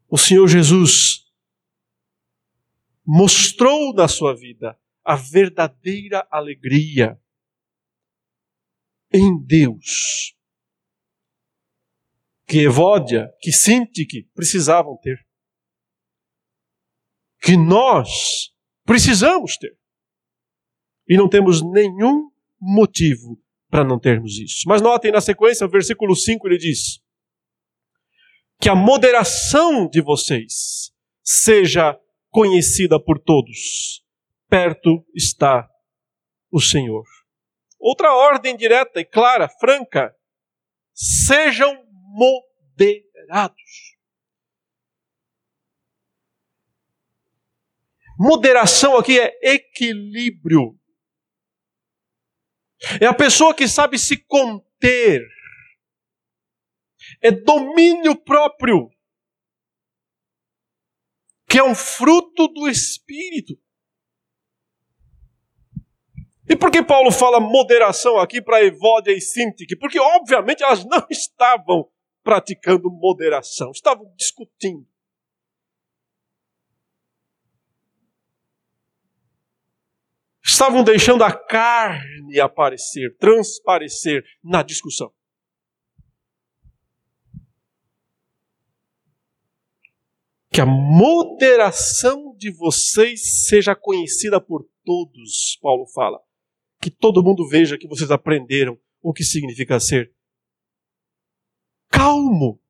O 0.07 0.17
Senhor 0.17 0.47
Jesus 0.47 1.22
mostrou 3.05 3.93
na 3.93 4.07
sua 4.07 4.35
vida 4.35 4.77
a 5.03 5.15
verdadeira 5.15 6.27
alegria 6.31 7.19
em 9.11 9.37
Deus. 9.43 10.35
Que 12.47 12.59
Evódia, 12.59 13.31
que 13.41 13.51
que 14.05 14.23
precisavam 14.33 14.97
ter. 15.01 15.25
Que 17.41 17.57
nós 17.57 18.53
precisamos 18.85 19.57
ter. 19.57 19.77
E 21.07 21.17
não 21.17 21.27
temos 21.27 21.61
nenhum 21.61 22.31
motivo 22.59 23.41
para 23.69 23.83
não 23.83 23.99
termos 23.99 24.37
isso. 24.37 24.61
Mas 24.67 24.81
notem 24.81 25.11
na 25.11 25.19
sequência, 25.19 25.65
o 25.65 25.69
versículo 25.69 26.15
5 26.15 26.47
ele 26.47 26.57
diz: 26.57 27.01
Que 28.59 28.69
a 28.69 28.75
moderação 28.75 29.89
de 29.89 30.01
vocês 30.01 30.93
seja 31.23 31.99
conhecida 32.33 32.99
por 32.99 33.19
todos. 33.19 34.03
Perto 34.49 35.05
está 35.15 35.69
o 36.51 36.59
Senhor. 36.59 37.05
Outra 37.79 38.13
ordem 38.13 38.57
direta 38.57 38.99
e 38.99 39.05
clara, 39.05 39.47
franca: 39.47 40.13
sejam 40.93 41.85
moderados. 42.15 43.53
Moderação 48.17 48.97
aqui 48.97 49.19
é 49.19 49.33
equilíbrio. 49.53 50.79
É 52.99 53.05
a 53.05 53.13
pessoa 53.13 53.55
que 53.55 53.67
sabe 53.67 53.97
se 53.97 54.17
conter. 54.17 55.21
É 57.21 57.31
domínio 57.31 58.15
próprio. 58.15 58.92
Que 61.53 61.59
é 61.59 61.63
um 61.63 61.75
fruto 61.75 62.47
do 62.47 62.67
Espírito. 62.67 63.55
E 66.49 66.55
por 66.55 66.71
que 66.71 66.81
Paulo 66.81 67.11
fala 67.11 67.39
moderação 67.39 68.17
aqui 68.17 68.41
para 68.41 68.63
Evódia 68.63 69.11
e 69.11 69.21
Sintique? 69.21 69.75
Porque, 69.75 69.99
obviamente, 69.99 70.63
elas 70.63 70.83
não 70.83 71.05
estavam 71.11 71.87
praticando 72.23 72.89
moderação, 72.89 73.69
estavam 73.69 74.11
discutindo. 74.15 74.83
Estavam 80.43 80.83
deixando 80.83 81.23
a 81.23 81.31
carne 81.31 82.39
aparecer, 82.39 83.15
transparecer 83.19 84.25
na 84.43 84.63
discussão. 84.63 85.13
Que 90.53 90.61
a 90.61 90.65
moderação 90.65 92.35
de 92.37 92.51
vocês 92.51 93.47
seja 93.47 93.75
conhecida 93.75 94.39
por 94.39 94.69
todos, 94.85 95.57
Paulo 95.61 95.87
fala 95.87 96.21
que 96.83 96.91
todo 96.91 97.23
mundo 97.23 97.47
veja 97.47 97.77
que 97.77 97.87
vocês 97.87 98.11
aprenderam 98.11 98.77
o 99.01 99.13
que 99.13 99.23
significa 99.23 99.79
ser 99.79 100.13
calmo. 101.89 102.61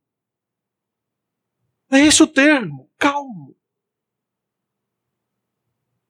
É 1.92 2.00
esse 2.00 2.22
o 2.22 2.28
termo, 2.28 2.92
calmo. 2.98 3.56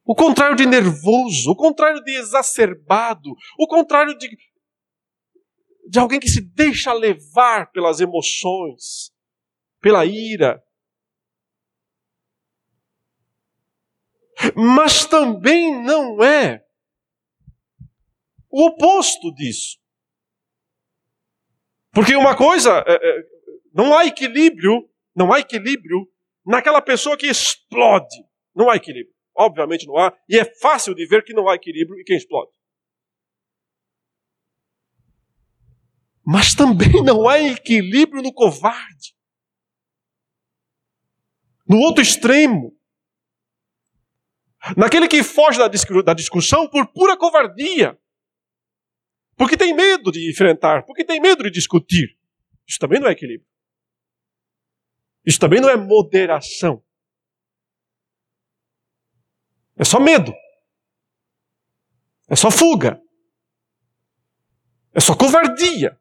O 0.05 0.13
contrário 0.13 0.55
de 0.55 0.65
nervoso, 0.65 1.51
o 1.51 1.55
contrário 1.55 2.03
de 2.03 2.12
exacerbado, 2.12 3.29
o 3.57 3.67
contrário 3.67 4.17
de, 4.17 4.38
de 5.89 5.99
alguém 5.99 6.19
que 6.19 6.27
se 6.27 6.41
deixa 6.41 6.91
levar 6.91 7.71
pelas 7.71 8.01
emoções, 8.01 9.13
pela 9.79 10.05
ira. 10.05 10.62
Mas 14.56 15.06
também 15.06 15.84
não 15.84 16.23
é 16.23 16.63
o 18.49 18.67
oposto 18.67 19.34
disso. 19.34 19.77
Porque 21.91 22.15
uma 22.15 22.36
coisa, 22.36 22.84
é, 22.88 22.93
é, 22.93 23.23
não 23.73 23.97
há 23.97 24.06
equilíbrio, 24.06 24.89
não 25.15 25.32
há 25.32 25.39
equilíbrio 25.39 26.08
naquela 26.45 26.82
pessoa 26.82 27.17
que 27.17 27.27
explode. 27.27 28.15
Não 28.56 28.69
há 28.69 28.75
equilíbrio. 28.75 29.13
Obviamente 29.36 29.88
não 29.88 29.97
há. 29.97 30.15
E 30.29 30.38
é 30.38 30.45
fácil 30.60 30.93
de 30.93 31.06
ver 31.06 31.23
que 31.23 31.34
não 31.34 31.47
há 31.47 31.56
equilíbrio 31.56 31.99
em 31.99 32.03
quem 32.03 32.17
explode. 32.17 32.51
Mas 36.25 36.53
também 36.53 37.03
não 37.03 37.27
há 37.27 37.39
equilíbrio 37.39 38.21
no 38.21 38.34
covarde. 38.34 39.15
No 41.67 41.77
outro 41.79 42.01
extremo. 42.01 42.72
Naquele 44.78 45.08
que 45.08 45.21
foge 45.23 45.60
da 45.60 46.13
discussão 46.13 46.67
por 46.69 46.88
pura 46.88 47.17
covardia. 47.17 47.99
Porque 49.36 49.58
tem 49.58 49.73
medo 49.73 50.12
de 50.12 50.30
enfrentar, 50.30 50.86
porque 50.86 51.04
tem 51.04 51.19
medo 51.19 51.43
de 51.43 51.52
discutir. 51.52 52.17
Isso 52.65 52.80
também 52.80 52.99
não 52.99 53.08
é 53.08 53.12
equilíbrio. 53.12 53.47
Isso 55.26 55.39
também 55.39 55.60
não 55.60 55.69
é 55.69 55.76
moderação. 55.76 56.84
É 59.76 59.84
só 59.84 59.99
medo. 59.99 60.34
É 62.30 62.36
só 62.36 62.49
fuga. 62.49 63.02
É 64.93 64.99
só 64.99 65.15
covardia. 65.15 65.99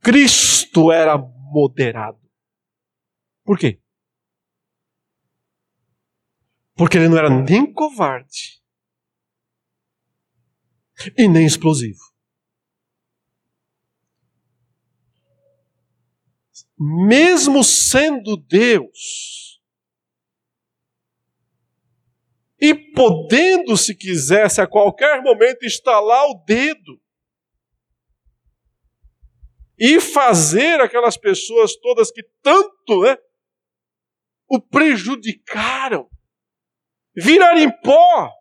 Cristo 0.00 0.90
era 0.90 1.16
moderado. 1.16 2.19
Por 3.50 3.58
quê? 3.58 3.80
Porque 6.76 6.96
ele 6.96 7.08
não 7.08 7.18
era 7.18 7.28
nem 7.28 7.72
covarde 7.72 8.62
e 11.18 11.26
nem 11.26 11.44
explosivo. 11.44 11.98
Mesmo 16.78 17.64
sendo 17.64 18.36
Deus, 18.36 19.60
e 22.56 22.72
podendo, 22.72 23.76
se 23.76 23.96
quisesse, 23.96 24.60
a 24.60 24.66
qualquer 24.68 25.24
momento 25.24 25.64
estalar 25.64 26.24
o 26.26 26.44
dedo 26.46 27.02
e 29.76 30.00
fazer 30.00 30.80
aquelas 30.80 31.16
pessoas 31.16 31.74
todas 31.74 32.12
que 32.12 32.22
tanto 32.40 33.02
né, 33.02 33.18
o 34.50 34.60
prejudicaram 34.60 36.10
virar 37.14 37.56
em 37.56 37.70
pó. 37.80 38.34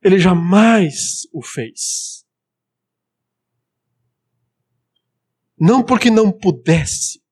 Ele 0.00 0.18
jamais 0.18 1.26
o 1.32 1.42
fez. 1.42 2.24
Não 5.58 5.84
porque 5.84 6.10
não 6.10 6.32
pudesse, 6.32 7.22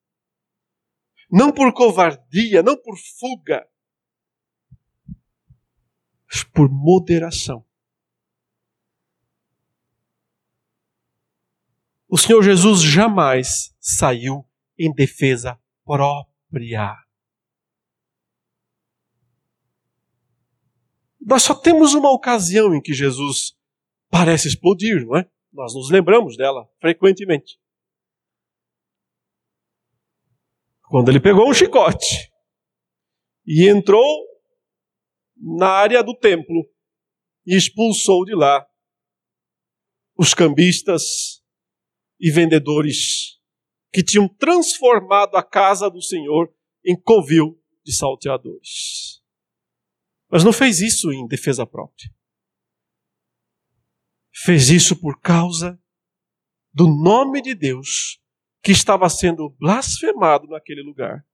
não 1.31 1.53
por 1.53 1.73
covardia, 1.73 2.63
não 2.63 2.77
por 2.81 2.97
fuga, 2.97 3.69
mas 6.29 6.45
por 6.45 6.69
moderação. 6.69 7.67
O 12.09 12.17
Senhor 12.19 12.43
Jesus 12.43 12.83
jamais 12.83 13.69
saiu 13.81 14.47
em 14.79 14.93
defesa 14.93 15.59
própria. 15.85 16.95
Nós 21.21 21.43
só 21.43 21.55
temos 21.55 21.95
uma 21.95 22.12
ocasião 22.12 22.75
em 22.75 22.81
que 22.81 22.93
Jesus 22.93 23.57
parece 24.09 24.49
explodir, 24.49 25.05
não 25.07 25.16
é? 25.16 25.31
Nós 25.53 25.75
nos 25.75 25.90
lembramos 25.90 26.37
dela 26.37 26.69
frequentemente. 26.81 27.59
Quando 30.88 31.09
ele 31.09 31.21
pegou 31.21 31.49
um 31.49 31.55
chicote 31.55 32.31
e 33.47 33.69
entrou 33.69 34.27
na 35.37 35.69
área 35.69 36.03
do 36.03 36.16
templo 36.16 36.69
e 37.47 37.57
expulsou 37.57 38.25
de 38.25 38.35
lá 38.35 38.66
os 40.16 40.35
cambistas 40.35 41.43
e 42.19 42.31
vendedores 42.31 43.39
que 43.92 44.03
tinham 44.03 44.29
transformado 44.29 45.37
a 45.37 45.42
casa 45.42 45.90
do 45.90 46.00
Senhor 46.00 46.53
em 46.85 46.98
covil 46.98 47.61
de 47.85 47.94
salteadores. 47.94 49.22
Mas 50.29 50.44
não 50.44 50.53
fez 50.53 50.81
isso 50.81 51.12
em 51.12 51.26
defesa 51.26 51.66
própria. 51.66 52.09
Fez 54.33 54.70
isso 54.70 54.98
por 55.00 55.20
causa 55.20 55.81
do 56.72 56.87
nome 56.87 57.42
de 57.42 57.55
Deus 57.55 58.20
que 58.62 58.70
estava 58.72 59.09
sendo 59.09 59.50
blasfemado 59.59 60.46
naquele 60.46 60.83
lugar. 60.83 61.26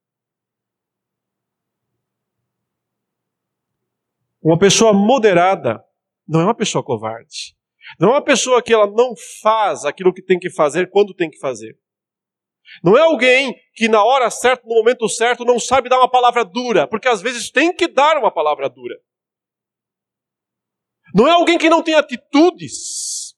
Uma 4.40 4.58
pessoa 4.58 4.92
moderada 4.92 5.84
não 6.26 6.40
é 6.40 6.44
uma 6.44 6.54
pessoa 6.54 6.82
covarde. 6.82 7.56
Não 8.00 8.08
é 8.08 8.12
uma 8.12 8.24
pessoa 8.24 8.62
que 8.62 8.72
ela 8.72 8.86
não 8.86 9.14
faz 9.42 9.84
aquilo 9.84 10.12
que 10.12 10.22
tem 10.22 10.38
que 10.38 10.50
fazer 10.50 10.90
quando 10.90 11.14
tem 11.14 11.30
que 11.30 11.38
fazer. 11.38 11.78
Não 12.82 12.96
é 12.96 13.00
alguém 13.02 13.54
que 13.74 13.88
na 13.88 14.04
hora 14.04 14.30
certa, 14.30 14.66
no 14.66 14.74
momento 14.74 15.08
certo, 15.08 15.44
não 15.44 15.58
sabe 15.58 15.88
dar 15.88 15.98
uma 15.98 16.10
palavra 16.10 16.44
dura, 16.44 16.88
porque 16.88 17.08
às 17.08 17.22
vezes 17.22 17.50
tem 17.50 17.74
que 17.74 17.88
dar 17.88 18.18
uma 18.18 18.32
palavra 18.32 18.68
dura. 18.68 18.96
Não 21.14 21.26
é 21.26 21.30
alguém 21.30 21.58
que 21.58 21.70
não 21.70 21.82
tem 21.82 21.94
atitudes. 21.94 23.34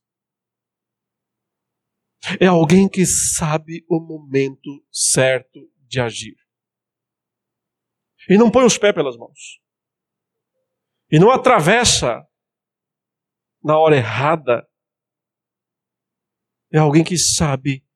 É 2.41 2.47
alguém 2.47 2.89
que 2.89 3.07
sabe 3.07 3.85
o 3.89 4.01
momento 4.01 4.85
certo 4.91 5.61
de 5.87 6.01
agir. 6.01 6.37
E 8.29 8.37
não 8.37 8.51
põe 8.51 8.64
os 8.64 8.76
pés 8.76 8.95
pelas 8.95 9.16
mãos. 9.16 9.61
E 11.11 11.18
não 11.18 11.31
atravessa 11.31 12.22
na 13.62 13.79
hora 13.79 13.97
errada. 13.97 14.68
É 16.70 16.79
alguém 16.79 17.03
que 17.03 17.16
sabe 17.16 17.88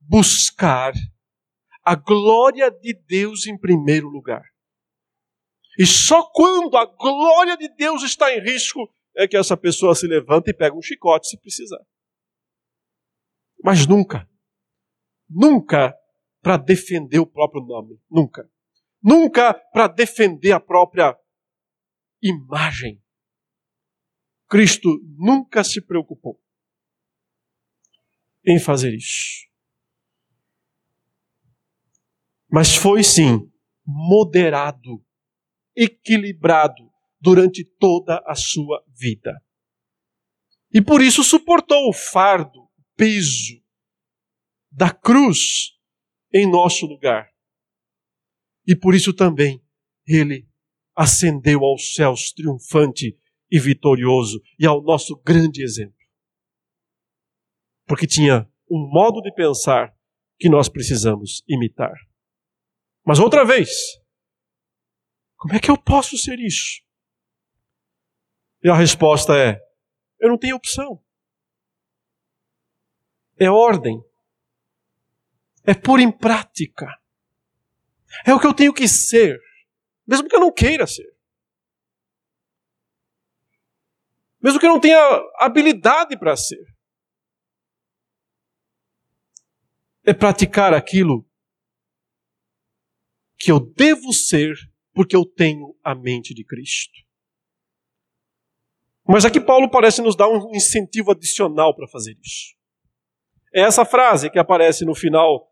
buscar 0.00 0.92
a 1.84 1.94
glória 1.94 2.70
de 2.70 2.94
Deus 2.94 3.46
em 3.46 3.58
primeiro 3.58 4.08
lugar. 4.08 4.42
E 5.78 5.86
só 5.86 6.28
quando 6.32 6.76
a 6.76 6.84
glória 6.84 7.56
de 7.56 7.68
Deus 7.74 8.02
está 8.02 8.34
em 8.34 8.40
risco 8.40 8.92
é 9.16 9.26
que 9.26 9.36
essa 9.36 9.56
pessoa 9.56 9.94
se 9.94 10.06
levanta 10.06 10.50
e 10.50 10.54
pega 10.54 10.76
um 10.76 10.82
chicote 10.82 11.28
se 11.28 11.38
precisar. 11.38 11.84
Mas 13.62 13.86
nunca, 13.86 14.28
nunca 15.28 15.94
para 16.40 16.56
defender 16.56 17.18
o 17.18 17.26
próprio 17.26 17.62
nome. 17.62 18.00
Nunca. 18.10 18.50
nunca 19.02 19.54
para 19.54 19.88
defender 19.88 20.52
a 20.52 20.60
própria 20.60 21.18
imagem. 22.22 23.02
Cristo 24.48 25.00
nunca 25.16 25.62
se 25.62 25.80
preocupou 25.80 26.40
em 28.44 28.58
fazer 28.58 28.94
isso. 28.94 29.49
Mas 32.50 32.74
foi 32.74 33.04
sim 33.04 33.50
moderado, 33.86 35.04
equilibrado 35.76 36.90
durante 37.20 37.64
toda 37.64 38.22
a 38.26 38.34
sua 38.34 38.84
vida. 38.88 39.40
E 40.72 40.80
por 40.80 41.02
isso 41.02 41.22
suportou 41.22 41.88
o 41.88 41.92
fardo, 41.92 42.60
o 42.60 42.70
peso 42.96 43.60
da 44.70 44.90
cruz 44.90 45.72
em 46.32 46.48
nosso 46.48 46.86
lugar. 46.86 47.28
E 48.66 48.76
por 48.76 48.94
isso 48.94 49.12
também 49.12 49.62
ele 50.06 50.48
ascendeu 50.94 51.64
aos 51.64 51.94
céus 51.94 52.32
triunfante 52.32 53.18
e 53.50 53.58
vitorioso 53.58 54.40
e 54.58 54.66
ao 54.66 54.82
nosso 54.82 55.16
grande 55.16 55.62
exemplo. 55.62 55.96
Porque 57.86 58.06
tinha 58.06 58.48
um 58.70 58.88
modo 58.92 59.20
de 59.20 59.34
pensar 59.34 59.92
que 60.38 60.48
nós 60.48 60.68
precisamos 60.68 61.42
imitar. 61.48 61.94
Mas 63.10 63.18
outra 63.18 63.44
vez, 63.44 63.68
como 65.36 65.52
é 65.52 65.58
que 65.58 65.68
eu 65.68 65.76
posso 65.76 66.16
ser 66.16 66.38
isso? 66.38 66.80
E 68.62 68.70
a 68.70 68.74
resposta 68.76 69.36
é: 69.36 69.60
eu 70.20 70.28
não 70.28 70.38
tenho 70.38 70.54
opção. 70.54 71.04
É 73.36 73.50
ordem. 73.50 74.00
É 75.64 75.74
pôr 75.74 75.98
em 75.98 76.12
prática. 76.12 76.86
É 78.24 78.32
o 78.32 78.38
que 78.38 78.46
eu 78.46 78.54
tenho 78.54 78.72
que 78.72 78.86
ser, 78.86 79.40
mesmo 80.06 80.28
que 80.28 80.36
eu 80.36 80.40
não 80.40 80.52
queira 80.52 80.86
ser. 80.86 81.12
Mesmo 84.40 84.60
que 84.60 84.66
eu 84.66 84.70
não 84.70 84.80
tenha 84.80 85.00
habilidade 85.40 86.16
para 86.16 86.36
ser. 86.36 86.64
É 90.04 90.14
praticar 90.14 90.72
aquilo 90.72 91.28
que 93.40 93.50
eu 93.50 93.58
devo 93.58 94.12
ser 94.12 94.54
porque 94.92 95.16
eu 95.16 95.24
tenho 95.24 95.74
a 95.82 95.94
mente 95.94 96.34
de 96.34 96.44
Cristo. 96.44 96.92
Mas 99.08 99.24
aqui 99.24 99.40
Paulo 99.40 99.70
parece 99.70 100.02
nos 100.02 100.14
dar 100.14 100.28
um 100.28 100.54
incentivo 100.54 101.10
adicional 101.10 101.74
para 101.74 101.88
fazer 101.88 102.16
isso. 102.22 102.54
É 103.52 103.62
essa 103.62 103.84
frase 103.84 104.30
que 104.30 104.38
aparece 104.38 104.84
no 104.84 104.94
final 104.94 105.50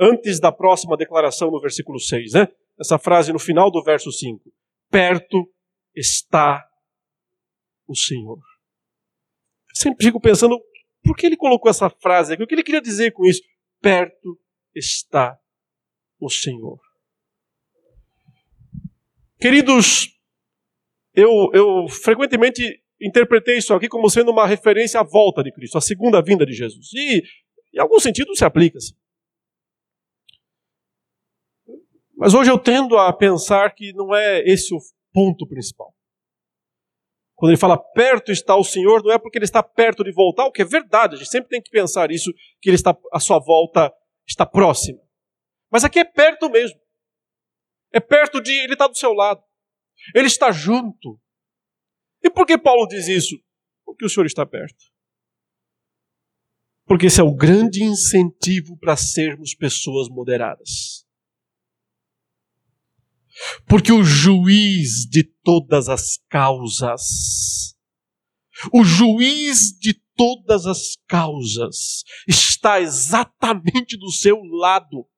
antes 0.00 0.40
da 0.40 0.50
próxima 0.50 0.96
declaração 0.96 1.50
no 1.50 1.60
versículo 1.60 1.98
6, 1.98 2.32
né? 2.32 2.48
Essa 2.78 2.98
frase 2.98 3.32
no 3.32 3.38
final 3.38 3.70
do 3.70 3.82
verso 3.84 4.10
5. 4.10 4.52
Perto 4.90 5.48
está 5.94 6.68
o 7.86 7.94
Senhor. 7.94 8.38
Eu 8.38 9.76
sempre 9.76 10.04
fico 10.04 10.20
pensando, 10.20 10.60
por 11.04 11.16
que 11.16 11.26
ele 11.26 11.36
colocou 11.36 11.70
essa 11.70 11.88
frase 11.88 12.34
aqui? 12.34 12.42
O 12.42 12.46
que 12.46 12.54
ele 12.54 12.64
queria 12.64 12.82
dizer 12.82 13.12
com 13.12 13.24
isso? 13.24 13.42
Perto 13.80 14.38
está 14.74 15.38
o 16.18 16.28
Senhor. 16.28 16.80
Queridos, 19.42 20.06
eu, 21.12 21.50
eu 21.52 21.88
frequentemente 21.88 22.80
interpretei 23.00 23.58
isso 23.58 23.74
aqui 23.74 23.88
como 23.88 24.08
sendo 24.08 24.30
uma 24.30 24.46
referência 24.46 25.00
à 25.00 25.02
volta 25.02 25.42
de 25.42 25.52
Cristo, 25.52 25.76
à 25.76 25.80
segunda 25.80 26.22
vinda 26.22 26.46
de 26.46 26.52
Jesus. 26.52 26.92
E, 26.94 27.24
em 27.74 27.80
algum 27.80 27.98
sentido, 27.98 28.36
se 28.36 28.44
aplica. 28.44 28.78
-se. 28.78 28.94
Mas 32.16 32.34
hoje 32.34 32.52
eu 32.52 32.56
tendo 32.56 32.96
a 32.96 33.12
pensar 33.12 33.74
que 33.74 33.92
não 33.92 34.14
é 34.14 34.48
esse 34.48 34.72
o 34.72 34.78
ponto 35.12 35.44
principal. 35.48 35.92
Quando 37.34 37.50
ele 37.50 37.58
fala 37.58 37.76
perto 37.76 38.30
está 38.30 38.54
o 38.54 38.62
Senhor, 38.62 39.02
não 39.02 39.10
é 39.10 39.18
porque 39.18 39.38
ele 39.38 39.44
está 39.44 39.60
perto 39.60 40.04
de 40.04 40.12
voltar, 40.12 40.46
o 40.46 40.52
que 40.52 40.62
é 40.62 40.64
verdade, 40.64 41.16
a 41.16 41.18
gente 41.18 41.28
sempre 41.28 41.48
tem 41.48 41.60
que 41.60 41.68
pensar 41.68 42.12
isso, 42.12 42.32
que 42.60 42.70
ele 42.70 42.76
está, 42.76 42.96
a 43.12 43.18
sua 43.18 43.40
volta 43.40 43.92
está 44.24 44.46
próxima. 44.46 45.00
Mas 45.68 45.82
aqui 45.82 45.98
é 45.98 46.04
perto 46.04 46.48
mesmo. 46.48 46.80
É 47.92 48.00
perto 48.00 48.40
de, 48.40 48.52
ele 48.52 48.72
está 48.72 48.86
do 48.86 48.96
seu 48.96 49.12
lado. 49.12 49.42
Ele 50.14 50.26
está 50.26 50.50
junto. 50.50 51.20
E 52.22 52.30
por 52.30 52.46
que 52.46 52.56
Paulo 52.56 52.86
diz 52.86 53.08
isso? 53.08 53.36
Porque 53.84 54.04
o 54.04 54.08
Senhor 54.08 54.26
está 54.26 54.46
perto. 54.46 54.92
Porque 56.86 57.06
esse 57.06 57.20
é 57.20 57.24
o 57.24 57.34
grande 57.34 57.82
incentivo 57.82 58.76
para 58.78 58.96
sermos 58.96 59.54
pessoas 59.54 60.08
moderadas. 60.08 61.06
Porque 63.66 63.92
o 63.92 64.02
juiz 64.02 65.06
de 65.08 65.24
todas 65.42 65.88
as 65.88 66.18
causas, 66.28 67.74
o 68.72 68.84
juiz 68.84 69.72
de 69.78 69.94
todas 70.14 70.66
as 70.66 70.96
causas 71.08 72.04
está 72.28 72.80
exatamente 72.80 73.96
do 73.96 74.10
seu 74.10 74.36
lado, 74.42 75.08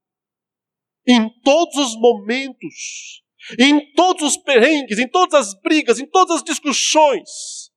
em 1.07 1.29
todos 1.43 1.77
os 1.77 1.97
momentos, 1.97 3.23
em 3.59 3.93
todos 3.95 4.23
os 4.23 4.37
perrengues, 4.37 4.99
em 4.99 5.09
todas 5.09 5.49
as 5.49 5.61
brigas, 5.61 5.99
em 5.99 6.07
todas 6.07 6.37
as 6.37 6.43
discussões. 6.43 7.71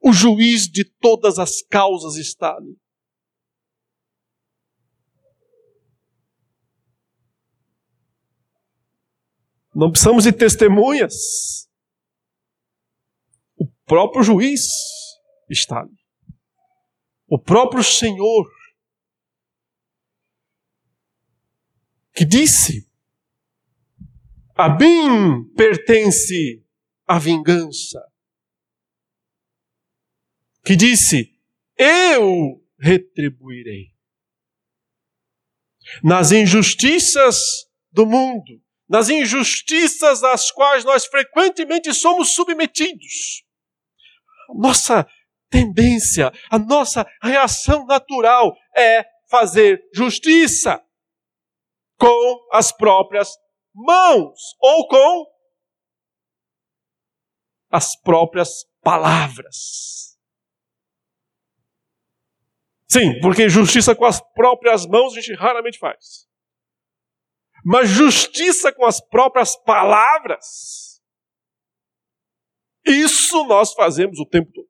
O 0.00 0.12
juiz 0.12 0.68
de 0.68 0.84
todas 0.84 1.38
as 1.38 1.60
causas 1.62 2.16
está 2.16 2.54
ali. 2.54 2.78
Não 9.74 9.90
precisamos 9.90 10.24
de 10.24 10.32
testemunhas. 10.32 11.68
O 13.56 13.66
próprio 13.86 14.22
juiz 14.22 14.66
está 15.48 15.80
ali. 15.80 15.96
O 17.28 17.38
próprio 17.38 17.84
Senhor 17.84 18.50
que 22.18 22.24
disse: 22.24 22.84
A 24.56 24.68
mim 24.68 25.44
pertence 25.56 26.66
a 27.06 27.16
vingança. 27.16 28.02
Que 30.64 30.74
disse: 30.74 31.32
Eu 31.78 32.60
retribuirei. 32.76 33.94
Nas 36.02 36.32
injustiças 36.32 37.38
do 37.92 38.04
mundo, 38.04 38.60
nas 38.88 39.08
injustiças 39.08 40.24
às 40.24 40.50
quais 40.50 40.84
nós 40.84 41.06
frequentemente 41.06 41.94
somos 41.94 42.34
submetidos. 42.34 43.44
Nossa 44.56 45.08
tendência, 45.48 46.32
a 46.50 46.58
nossa 46.58 47.06
reação 47.22 47.86
natural 47.86 48.56
é 48.76 49.06
fazer 49.30 49.88
justiça 49.94 50.82
com 51.98 52.48
as 52.52 52.72
próprias 52.72 53.36
mãos 53.74 54.56
ou 54.60 54.88
com 54.88 55.26
as 57.70 58.00
próprias 58.00 58.64
palavras. 58.82 60.16
Sim, 62.86 63.20
porque 63.20 63.48
justiça 63.48 63.94
com 63.94 64.06
as 64.06 64.20
próprias 64.32 64.86
mãos 64.86 65.12
a 65.12 65.20
gente 65.20 65.34
raramente 65.34 65.78
faz 65.78 66.28
mas 67.64 67.90
justiça 67.90 68.72
com 68.72 68.86
as 68.86 69.00
próprias 69.00 69.56
palavras. 69.56 71.02
Isso 72.86 73.44
nós 73.44 73.74
fazemos 73.74 74.18
o 74.18 74.26
tempo 74.26 74.50
todo. 74.52 74.68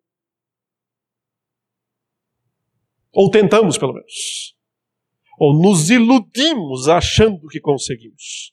Ou 3.12 3.31
tentamos, 3.31 3.79
pelo 3.79 3.95
menos. 3.95 4.57
Ou 5.39 5.55
nos 5.55 5.89
iludimos 5.89 6.89
achando 6.89 7.47
que 7.49 7.61
conseguimos. 7.61 8.53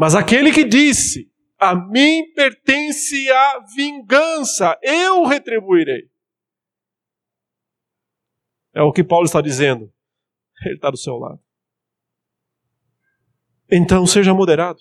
Mas 0.00 0.14
aquele 0.14 0.50
que 0.50 0.64
disse: 0.64 1.30
A 1.58 1.74
mim 1.74 2.32
pertence 2.32 3.30
a 3.30 3.60
vingança, 3.76 4.78
eu 4.82 5.26
retribuirei. 5.26 6.10
É 8.72 8.80
o 8.80 8.92
que 8.92 9.04
Paulo 9.04 9.26
está 9.26 9.42
dizendo. 9.42 9.92
Ele 10.64 10.76
está 10.76 10.90
do 10.90 10.96
seu 10.96 11.16
lado. 11.18 11.38
Então 13.70 14.06
seja 14.06 14.32
moderado. 14.32 14.80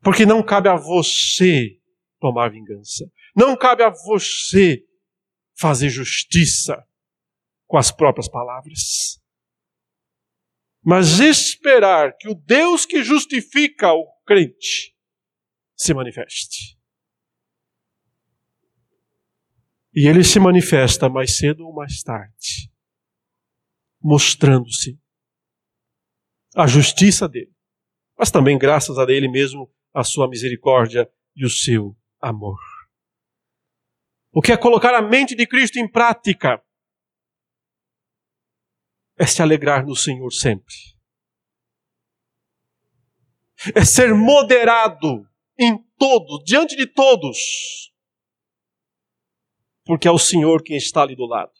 Porque 0.00 0.24
não 0.24 0.42
cabe 0.42 0.68
a 0.68 0.76
você 0.76 1.79
tomar 2.20 2.50
vingança. 2.50 3.10
Não 3.34 3.56
cabe 3.56 3.82
a 3.82 3.90
você 3.90 4.84
fazer 5.58 5.88
justiça 5.88 6.86
com 7.66 7.76
as 7.76 7.90
próprias 7.90 8.28
palavras. 8.28 9.20
Mas 10.82 11.18
esperar 11.18 12.16
que 12.16 12.28
o 12.28 12.34
Deus 12.34 12.86
que 12.86 13.02
justifica 13.02 13.92
o 13.92 14.06
crente 14.24 14.96
se 15.76 15.92
manifeste. 15.92 16.78
E 19.94 20.06
ele 20.06 20.22
se 20.22 20.38
manifesta 20.38 21.08
mais 21.08 21.36
cedo 21.36 21.66
ou 21.66 21.74
mais 21.74 22.02
tarde, 22.02 22.72
mostrando-se 24.00 24.98
a 26.54 26.66
justiça 26.66 27.28
dele, 27.28 27.52
mas 28.16 28.30
também 28.30 28.56
graças 28.56 28.98
a 28.98 29.02
ele 29.10 29.28
mesmo, 29.28 29.72
a 29.92 30.04
sua 30.04 30.28
misericórdia 30.28 31.10
e 31.34 31.44
o 31.44 31.50
seu 31.50 31.96
amor. 32.20 32.58
O 34.32 34.40
que 34.40 34.52
é 34.52 34.56
colocar 34.56 34.94
a 34.94 35.02
mente 35.02 35.34
de 35.34 35.46
Cristo 35.46 35.78
em 35.78 35.90
prática? 35.90 36.62
É 39.18 39.26
se 39.26 39.42
alegrar 39.42 39.84
no 39.84 39.96
Senhor 39.96 40.30
sempre. 40.30 40.74
É 43.74 43.84
ser 43.84 44.14
moderado 44.14 45.28
em 45.58 45.76
todo, 45.98 46.42
diante 46.44 46.76
de 46.76 46.86
todos. 46.86 47.92
Porque 49.84 50.08
é 50.08 50.10
o 50.10 50.18
Senhor 50.18 50.62
quem 50.62 50.76
está 50.76 51.02
ali 51.02 51.16
do 51.16 51.26
lado. 51.26 51.52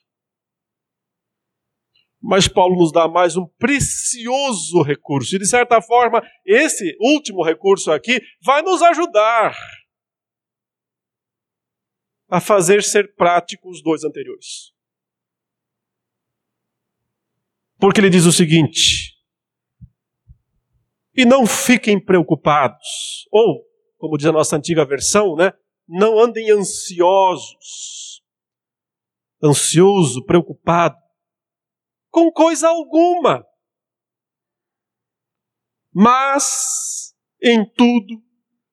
Mas 2.23 2.47
Paulo 2.47 2.77
nos 2.77 2.93
dá 2.93 3.09
mais 3.09 3.37
um 3.37 3.47
precioso 3.59 4.83
recurso. 4.83 5.35
E 5.35 5.39
de 5.39 5.47
certa 5.47 5.83
forma, 5.83 6.23
esse 6.47 6.97
último 7.01 7.43
recurso 7.43 7.91
aqui 7.91 8.21
vai 8.43 8.63
nos 8.63 8.81
ajudar 8.83 9.55
a 12.31 12.41
fazer 12.41 12.83
ser 12.83 13.15
prático 13.17 13.69
os 13.69 13.83
dois 13.83 14.05
anteriores. 14.05 14.73
Porque 17.79 18.01
ele 18.01 18.11
diz 18.11 18.25
o 18.25 18.33
seguinte: 18.33 19.17
e 21.17 21.25
não 21.25 21.47
fiquem 21.47 22.03
preocupados, 22.03 23.27
ou, 23.33 23.67
como 23.99 24.17
diz 24.17 24.27
a 24.27 24.33
nossa 24.33 24.57
antiga 24.57 24.87
versão, 24.87 25.35
né, 25.35 25.53
não 25.89 26.21
andem 26.21 26.51
ansiosos, 26.51 28.23
ansioso, 29.43 30.25
preocupado, 30.25 30.97
com 32.11 32.31
coisa 32.31 32.69
alguma, 32.69 33.45
mas 35.93 37.15
em 37.43 37.69
tudo 37.73 38.23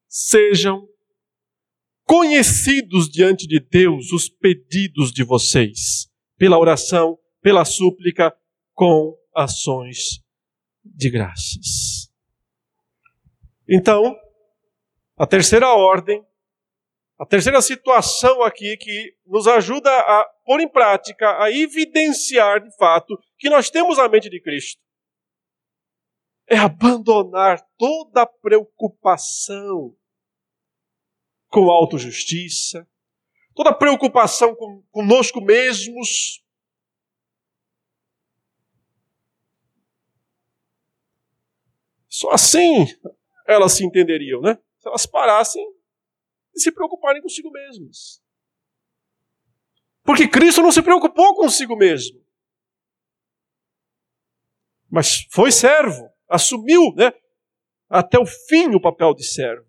sejam 0.08 0.88
conhecidos 2.08 3.10
diante 3.10 3.46
de 3.46 3.60
Deus 3.60 4.14
os 4.14 4.30
pedidos 4.30 5.12
de 5.12 5.24
vocês, 5.24 6.10
pela 6.38 6.58
oração, 6.58 7.20
pela 7.42 7.66
súplica, 7.66 8.34
com 8.74 9.14
ações 9.36 10.24
de 10.84 11.10
graças. 11.10 12.10
Então, 13.68 14.16
a 15.18 15.28
terceira 15.28 15.68
ordem, 15.76 16.26
a 17.20 17.26
terceira 17.26 17.62
situação 17.62 18.42
aqui 18.42 18.78
que 18.78 19.14
nos 19.26 19.46
ajuda 19.46 19.90
a 19.90 20.24
pôr 20.46 20.62
em 20.62 20.70
prática, 20.70 21.44
a 21.44 21.52
evidenciar 21.52 22.64
de 22.64 22.74
fato 22.78 23.20
que 23.38 23.50
nós 23.50 23.70
temos 23.70 24.00
a 24.00 24.08
mente 24.08 24.30
de 24.30 24.40
Cristo, 24.40 24.82
é 26.50 26.58
abandonar 26.58 27.62
toda 27.78 28.26
preocupação 28.26 29.94
com 31.50 31.70
autojustiça, 31.70 32.88
toda 33.56 33.74
preocupação 33.74 34.56
com, 34.56 34.84
conosco 34.92 35.42
mesmos. 35.42 36.44
Só 42.08 42.32
assim 42.32 42.86
elas 43.48 43.74
se 43.74 43.86
entenderiam, 43.86 44.42
né? 44.42 44.60
Se 44.78 44.88
elas 44.88 45.06
parassem 45.06 45.64
de 46.54 46.62
se 46.62 46.72
preocuparem 46.72 47.22
consigo 47.22 47.50
mesmas. 47.52 48.22
Porque 50.04 50.28
Cristo 50.28 50.62
não 50.62 50.72
se 50.72 50.82
preocupou 50.82 51.36
consigo 51.36 51.76
mesmo. 51.76 52.26
Mas 54.90 55.28
foi 55.32 55.52
servo, 55.52 56.10
assumiu, 56.30 56.94
né? 56.96 57.12
Até 57.90 58.18
o 58.18 58.26
fim 58.26 58.74
o 58.74 58.82
papel 58.82 59.14
de 59.14 59.26
servo. 59.26 59.67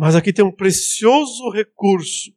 Mas 0.00 0.16
aqui 0.16 0.32
tem 0.32 0.42
um 0.42 0.50
precioso 0.50 1.50
recurso, 1.50 2.34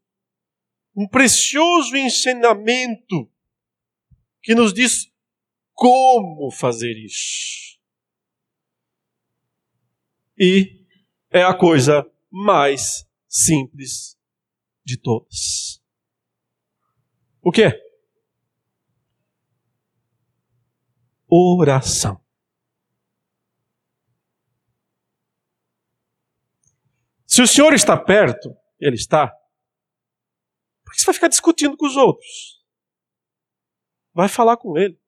um 0.93 1.07
precioso 1.07 1.95
ensinamento 1.95 3.31
que 4.41 4.53
nos 4.53 4.73
diz 4.73 5.09
como 5.73 6.51
fazer 6.51 6.91
isso. 6.97 7.79
E 10.37 10.85
é 11.31 11.41
a 11.41 11.57
coisa 11.57 12.05
mais 12.29 13.09
simples 13.29 14.19
de 14.83 14.97
todas. 14.97 15.81
O 17.41 17.49
que? 17.49 17.71
Oração. 21.29 22.22
Se 27.33 27.41
o 27.41 27.47
Senhor 27.47 27.73
está 27.73 27.97
perto, 27.97 28.55
Ele 28.79 28.95
está, 28.95 29.27
por 30.85 30.93
que 30.93 30.99
você 30.99 31.05
vai 31.07 31.15
ficar 31.15 31.29
discutindo 31.29 31.75
com 31.75 31.87
os 31.87 31.97
outros? 31.97 32.63
Vai 34.13 34.29
falar 34.29 34.55
com 34.55 34.77
Ele. 34.77 35.01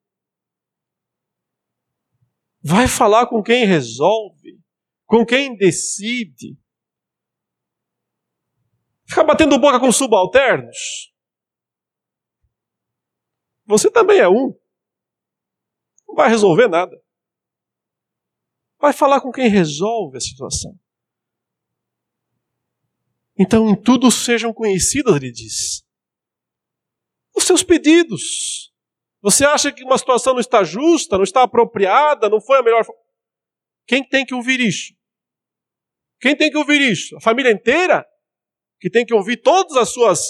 Vai 2.63 2.87
falar 2.87 3.27
com 3.27 3.43
quem 3.43 3.67
resolve, 3.67 4.59
com 5.05 5.23
quem 5.23 5.55
decide. 5.55 6.57
Ficar 9.07 9.23
batendo 9.23 9.59
boca 9.59 9.79
com 9.79 9.91
subalternos. 9.91 11.13
Você 13.65 13.91
também 13.91 14.17
é 14.17 14.27
um. 14.27 14.59
Não 16.07 16.15
vai 16.15 16.27
resolver 16.27 16.67
nada. 16.67 16.99
Vai 18.79 18.93
falar 18.93 19.21
com 19.21 19.31
quem 19.31 19.47
resolve 19.47 20.17
a 20.17 20.21
situação. 20.21 20.75
Então, 23.37 23.69
em 23.69 23.75
tudo 23.75 24.09
sejam 24.09 24.53
conhecidas, 24.53 25.15
ele 25.15 25.31
diz. 25.31 25.83
Os 27.35 27.43
seus 27.43 27.63
pedidos. 27.63 28.73
Você 29.21 29.43
acha 29.43 29.71
que 29.71 29.83
uma 29.83 29.97
situação 29.97 30.33
não 30.33 30.39
está 30.39 30.63
justa, 30.63 31.17
não 31.17 31.23
está 31.23 31.43
apropriada, 31.43 32.29
não 32.29 32.39
foi 32.39 32.59
a 32.59 32.63
melhor. 32.63 32.85
Quem 33.87 34.07
tem 34.07 34.25
que 34.25 34.33
ouvir 34.33 34.59
isso? 34.59 34.93
Quem 36.19 36.35
tem 36.35 36.49
que 36.49 36.57
ouvir 36.57 36.79
isso? 36.79 37.15
A 37.17 37.21
família 37.21 37.51
inteira? 37.51 38.05
Que 38.79 38.89
tem 38.89 39.05
que 39.05 39.13
ouvir 39.13 39.37
todas 39.37 39.75
as 39.75 39.89
suas 39.89 40.21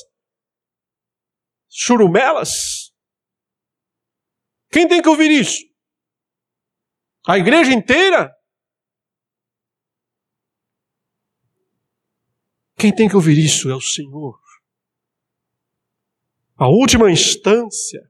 churumelas? 1.70 2.92
Quem 4.72 4.88
tem 4.88 5.02
que 5.02 5.10
ouvir 5.10 5.32
isso? 5.32 5.64
A 7.28 7.38
igreja 7.38 7.72
inteira? 7.72 8.35
Quem 12.78 12.94
tem 12.94 13.08
que 13.08 13.16
ouvir 13.16 13.38
isso 13.38 13.70
é 13.70 13.76
o 13.76 13.82
Senhor. 13.82 14.40
A 16.58 16.68
última 16.68 17.12
instância. 17.12 18.10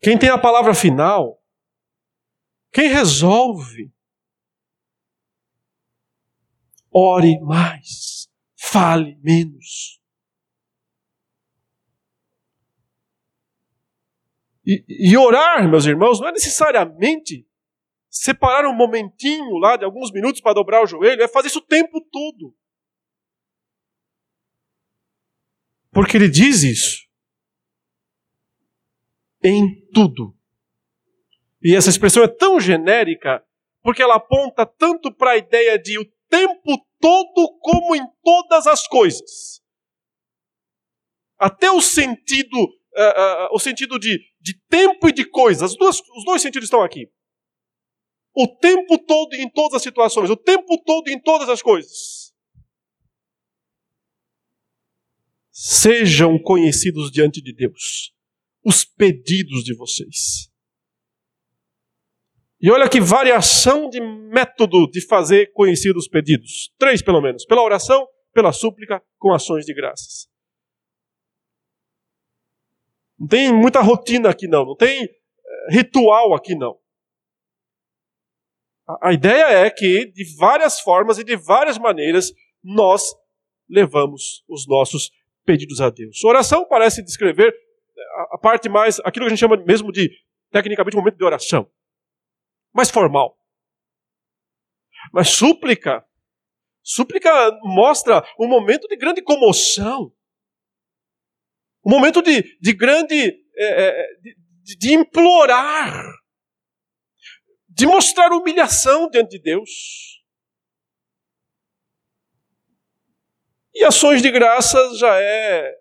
Quem 0.00 0.18
tem 0.18 0.28
a 0.28 0.38
palavra 0.38 0.74
final. 0.74 1.42
Quem 2.72 2.88
resolve. 2.88 3.92
Ore 6.90 7.40
mais. 7.40 8.30
Fale 8.56 9.16
menos. 9.22 10.00
E, 14.64 14.84
e, 14.88 15.16
orar, 15.16 15.68
meus 15.68 15.86
irmãos, 15.86 16.20
não 16.20 16.28
é 16.28 16.32
necessariamente 16.32 17.46
separar 18.12 18.68
um 18.68 18.74
momentinho 18.74 19.56
lá 19.56 19.78
de 19.78 19.86
alguns 19.86 20.12
minutos 20.12 20.42
para 20.42 20.52
dobrar 20.52 20.82
o 20.82 20.86
joelho, 20.86 21.22
é 21.22 21.26
fazer 21.26 21.48
isso 21.48 21.60
o 21.60 21.66
tempo 21.66 21.98
todo. 22.12 22.54
Porque 25.90 26.18
ele 26.18 26.28
diz 26.28 26.62
isso. 26.62 27.08
Em 29.42 29.88
tudo. 29.92 30.36
E 31.62 31.74
essa 31.74 31.88
expressão 31.88 32.22
é 32.22 32.28
tão 32.28 32.60
genérica, 32.60 33.42
porque 33.82 34.02
ela 34.02 34.16
aponta 34.16 34.66
tanto 34.66 35.10
para 35.10 35.32
a 35.32 35.36
ideia 35.38 35.78
de 35.78 35.98
o 35.98 36.04
tempo 36.28 36.86
todo 37.00 37.58
como 37.60 37.96
em 37.96 38.06
todas 38.22 38.66
as 38.66 38.86
coisas. 38.86 39.62
Até 41.38 41.70
o 41.70 41.80
sentido, 41.80 42.56
uh, 42.56 43.48
uh, 43.48 43.54
o 43.54 43.58
sentido 43.58 43.98
de, 43.98 44.20
de 44.38 44.60
tempo 44.68 45.08
e 45.08 45.12
de 45.12 45.24
coisas. 45.24 45.74
Duas, 45.76 45.98
os 46.00 46.24
dois 46.24 46.42
sentidos 46.42 46.66
estão 46.66 46.82
aqui. 46.82 47.10
O 48.34 48.48
tempo 48.48 48.98
todo 48.98 49.34
em 49.34 49.48
todas 49.48 49.76
as 49.76 49.82
situações, 49.82 50.30
o 50.30 50.36
tempo 50.36 50.82
todo 50.84 51.08
em 51.08 51.20
todas 51.20 51.48
as 51.48 51.60
coisas. 51.60 52.32
Sejam 55.50 56.38
conhecidos 56.38 57.10
diante 57.10 57.42
de 57.42 57.54
Deus 57.54 58.12
os 58.64 58.84
pedidos 58.84 59.64
de 59.64 59.74
vocês. 59.74 60.50
E 62.60 62.70
olha 62.70 62.88
que 62.88 63.00
variação 63.00 63.90
de 63.90 64.00
método 64.00 64.88
de 64.88 65.04
fazer 65.04 65.52
conhecidos 65.52 66.04
os 66.04 66.08
pedidos. 66.08 66.72
Três, 66.78 67.02
pelo 67.02 67.20
menos. 67.20 67.44
Pela 67.44 67.62
oração, 67.62 68.06
pela 68.32 68.52
súplica, 68.52 69.02
com 69.18 69.34
ações 69.34 69.66
de 69.66 69.74
graças. 69.74 70.28
Não 73.18 73.26
tem 73.26 73.52
muita 73.52 73.80
rotina 73.80 74.30
aqui, 74.30 74.46
não. 74.46 74.64
Não 74.64 74.76
tem 74.76 75.02
eh, 75.04 75.66
ritual 75.70 76.34
aqui, 76.34 76.54
não. 76.54 76.78
A 79.00 79.12
ideia 79.12 79.44
é 79.64 79.70
que, 79.70 80.06
de 80.06 80.36
várias 80.36 80.80
formas 80.80 81.18
e 81.18 81.24
de 81.24 81.36
várias 81.36 81.78
maneiras, 81.78 82.32
nós 82.62 83.14
levamos 83.68 84.44
os 84.48 84.66
nossos 84.66 85.10
pedidos 85.44 85.80
a 85.80 85.88
Deus. 85.88 86.22
Oração 86.24 86.66
parece 86.68 87.02
descrever 87.02 87.54
a 88.32 88.38
parte 88.38 88.68
mais, 88.68 88.98
aquilo 89.00 89.24
que 89.24 89.32
a 89.32 89.34
gente 89.34 89.40
chama 89.40 89.56
mesmo 89.56 89.92
de, 89.92 90.10
tecnicamente, 90.50 90.96
momento 90.96 91.16
de 91.16 91.24
oração. 91.24 91.70
Mais 92.74 92.90
formal. 92.90 93.38
Mas 95.12 95.30
súplica, 95.30 96.04
súplica 96.82 97.30
mostra 97.62 98.24
um 98.38 98.48
momento 98.48 98.88
de 98.88 98.96
grande 98.96 99.22
comoção. 99.22 100.12
Um 101.84 101.90
momento 101.90 102.22
de, 102.22 102.58
de 102.60 102.72
grande, 102.72 103.44
é 103.56 104.06
de, 104.62 104.76
de 104.76 104.94
implorar. 104.94 106.21
De 107.74 107.86
mostrar 107.86 108.30
humilhação 108.32 109.08
diante 109.08 109.30
de 109.30 109.38
Deus. 109.38 109.70
E 113.74 113.84
ações 113.84 114.20
de 114.20 114.30
graças 114.30 114.98
já 114.98 115.18
é 115.18 115.74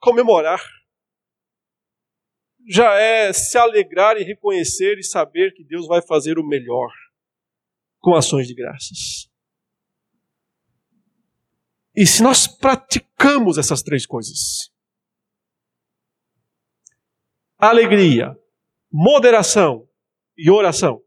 comemorar, 0.00 0.60
já 2.68 2.94
é 2.94 3.32
se 3.32 3.56
alegrar 3.56 4.16
e 4.16 4.24
reconhecer 4.24 4.98
e 4.98 5.04
saber 5.04 5.54
que 5.54 5.64
Deus 5.64 5.86
vai 5.86 6.02
fazer 6.02 6.38
o 6.38 6.46
melhor 6.46 6.90
com 8.00 8.14
ações 8.14 8.48
de 8.48 8.54
graças. 8.54 9.30
E 11.94 12.06
se 12.06 12.22
nós 12.22 12.46
praticamos 12.46 13.58
essas 13.58 13.82
três 13.82 14.04
coisas, 14.06 14.72
alegria, 17.56 18.38
moderação 18.90 19.88
e 20.36 20.50
oração, 20.50 21.02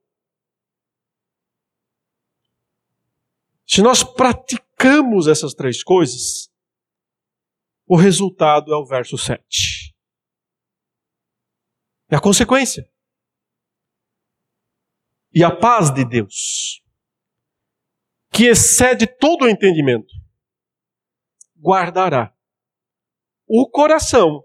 se 3.73 3.81
nós 3.81 4.03
praticamos 4.03 5.29
essas 5.29 5.53
três 5.53 5.81
coisas, 5.81 6.51
o 7.87 7.95
resultado 7.95 8.73
é 8.73 8.75
o 8.75 8.85
verso 8.85 9.17
7. 9.17 9.95
É 12.09 12.17
a 12.17 12.19
consequência. 12.19 12.85
E 15.33 15.41
a 15.41 15.55
paz 15.55 15.89
de 15.89 16.03
Deus, 16.03 16.83
que 18.29 18.47
excede 18.47 19.07
todo 19.07 19.45
o 19.45 19.49
entendimento, 19.49 20.13
guardará 21.57 22.35
o 23.47 23.69
coração 23.69 24.43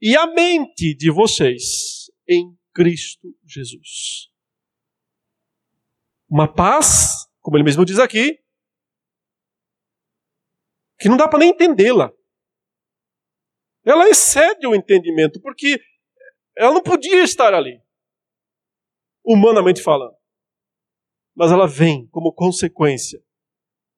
e 0.00 0.16
a 0.16 0.28
mente 0.28 0.94
de 0.94 1.10
vocês 1.10 2.08
em 2.28 2.56
Cristo 2.72 3.36
Jesus. 3.44 4.30
Uma 6.28 6.46
paz, 6.46 7.28
como 7.40 7.56
ele 7.56 7.64
mesmo 7.64 7.84
diz 7.84 7.98
aqui, 7.98 8.38
que 10.98 11.08
não 11.08 11.16
dá 11.16 11.26
para 11.28 11.38
nem 11.38 11.50
entendê-la. 11.50 12.12
Ela 13.84 14.08
excede 14.08 14.66
o 14.66 14.74
entendimento, 14.74 15.40
porque 15.40 15.80
ela 16.56 16.74
não 16.74 16.82
podia 16.82 17.22
estar 17.22 17.54
ali, 17.54 17.82
humanamente 19.24 19.82
falando. 19.82 20.16
Mas 21.34 21.50
ela 21.50 21.66
vem 21.66 22.06
como 22.08 22.34
consequência 22.34 23.22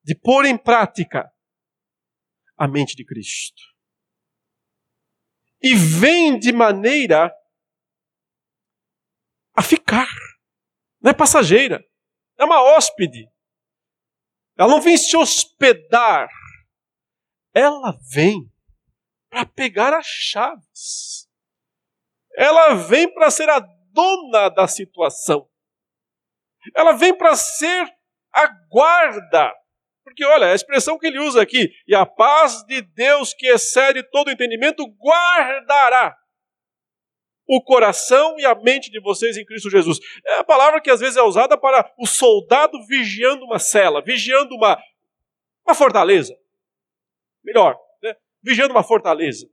de 0.04 0.14
pôr 0.14 0.44
em 0.44 0.56
prática 0.56 1.32
a 2.56 2.68
mente 2.68 2.94
de 2.94 3.04
Cristo. 3.04 3.60
E 5.60 5.74
vem 5.74 6.38
de 6.38 6.52
maneira 6.52 7.32
a 9.54 9.62
ficar. 9.62 10.08
Não 11.00 11.10
é 11.10 11.14
passageira, 11.14 11.84
é 12.38 12.44
uma 12.44 12.62
hóspede. 12.62 13.31
Ela 14.56 14.70
não 14.70 14.80
vem 14.80 14.96
se 14.96 15.16
hospedar 15.16 16.28
ela 17.54 17.98
vem 18.10 18.50
para 19.30 19.44
pegar 19.44 19.92
as 19.92 20.06
chaves. 20.06 21.28
Ela 22.34 22.74
vem 22.74 23.12
para 23.12 23.30
ser 23.30 23.48
a 23.50 23.60
dona 23.60 24.48
da 24.48 24.66
situação. 24.66 25.48
Ela 26.74 26.92
vem 26.92 27.16
para 27.16 27.36
ser 27.36 27.94
a 28.32 28.46
guarda. 28.70 29.52
Porque 30.02 30.24
olha, 30.24 30.48
a 30.48 30.54
expressão 30.54 30.98
que 30.98 31.06
ele 31.06 31.18
usa 31.18 31.42
aqui, 31.42 31.70
e 31.86 31.94
a 31.94 32.04
paz 32.04 32.62
de 32.64 32.82
Deus 32.82 33.34
que 33.34 33.46
excede 33.46 34.02
todo 34.10 34.30
entendimento, 34.30 34.84
guardará 34.98 36.16
o 37.46 37.62
coração 37.62 38.38
e 38.38 38.46
a 38.46 38.54
mente 38.54 38.90
de 38.90 39.00
vocês 39.00 39.36
em 39.36 39.44
Cristo 39.44 39.70
Jesus. 39.70 39.98
É 40.24 40.38
a 40.38 40.44
palavra 40.44 40.80
que 40.80 40.90
às 40.90 41.00
vezes 41.00 41.16
é 41.16 41.22
usada 41.22 41.58
para 41.58 41.92
o 41.98 42.06
soldado 42.06 42.84
vigiando 42.86 43.44
uma 43.44 43.58
cela, 43.58 44.02
vigiando 44.02 44.54
uma, 44.54 44.80
uma 45.66 45.74
fortaleza 45.74 46.36
melhor, 47.42 47.78
né? 48.02 48.16
vigiando 48.42 48.72
uma 48.72 48.84
fortaleza. 48.84 49.48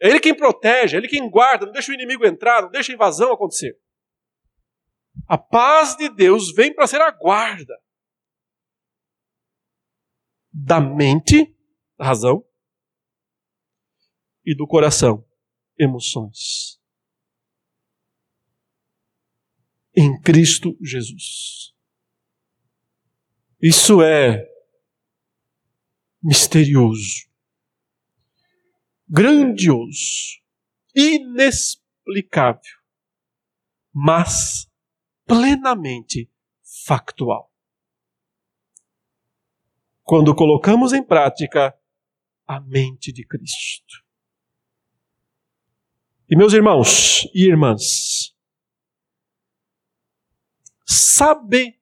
É 0.00 0.08
ele 0.08 0.20
quem 0.20 0.34
protege, 0.34 0.96
é 0.96 0.98
ele 0.98 1.08
quem 1.08 1.28
guarda, 1.28 1.66
não 1.66 1.72
deixa 1.72 1.90
o 1.90 1.94
inimigo 1.94 2.26
entrar, 2.26 2.62
não 2.62 2.70
deixa 2.70 2.92
a 2.92 2.94
invasão 2.94 3.32
acontecer. 3.32 3.78
A 5.26 5.38
paz 5.38 5.96
de 5.96 6.08
Deus 6.08 6.52
vem 6.52 6.72
para 6.74 6.86
ser 6.86 7.00
a 7.00 7.10
guarda 7.10 7.74
da 10.52 10.80
mente, 10.80 11.54
razão, 11.98 12.44
e 14.44 14.54
do 14.54 14.66
coração, 14.66 15.25
emoções. 15.78 16.80
Em 19.94 20.20
Cristo 20.20 20.76
Jesus. 20.80 21.74
Isso 23.60 24.02
é 24.02 24.46
misterioso, 26.22 27.28
grandioso, 29.08 30.42
inexplicável, 30.94 32.76
mas 33.92 34.70
plenamente 35.24 36.30
factual. 36.86 37.52
Quando 40.02 40.34
colocamos 40.34 40.92
em 40.92 41.02
prática 41.02 41.76
a 42.46 42.60
mente 42.60 43.12
de 43.12 43.26
Cristo. 43.26 44.05
E 46.28 46.36
meus 46.36 46.52
irmãos 46.52 47.22
e 47.34 47.46
irmãs, 47.46 48.34
sabem, 50.84 51.80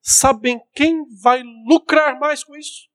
sabem 0.00 0.60
quem 0.74 1.04
vai 1.16 1.42
lucrar 1.66 2.18
mais 2.18 2.44
com 2.44 2.54
isso? 2.54 2.92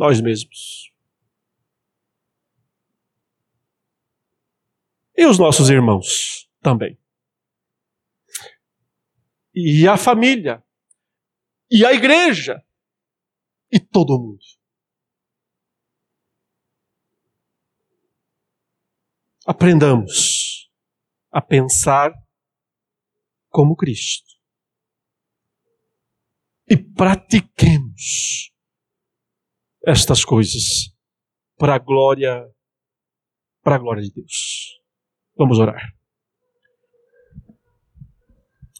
nós 0.00 0.18
mesmos. 0.18 0.90
E 5.14 5.26
os 5.26 5.38
nossos 5.38 5.68
irmãos 5.68 6.50
também. 6.62 6.98
E 9.54 9.86
a 9.86 9.98
família. 9.98 10.64
E 11.70 11.84
a 11.84 11.92
igreja. 11.92 12.64
E 13.70 13.78
todo 13.78 14.18
mundo. 14.18 14.40
Aprendamos 19.50 20.70
a 21.28 21.42
pensar 21.42 22.12
como 23.48 23.74
Cristo. 23.74 24.30
E 26.68 26.76
pratiquemos 26.76 28.52
estas 29.84 30.24
coisas 30.24 30.94
para 31.58 31.74
a 31.74 31.78
glória 31.80 32.48
para 33.60 33.74
a 33.74 33.78
glória 33.80 34.04
de 34.04 34.12
Deus. 34.12 34.80
Vamos 35.36 35.58
orar. 35.58 35.82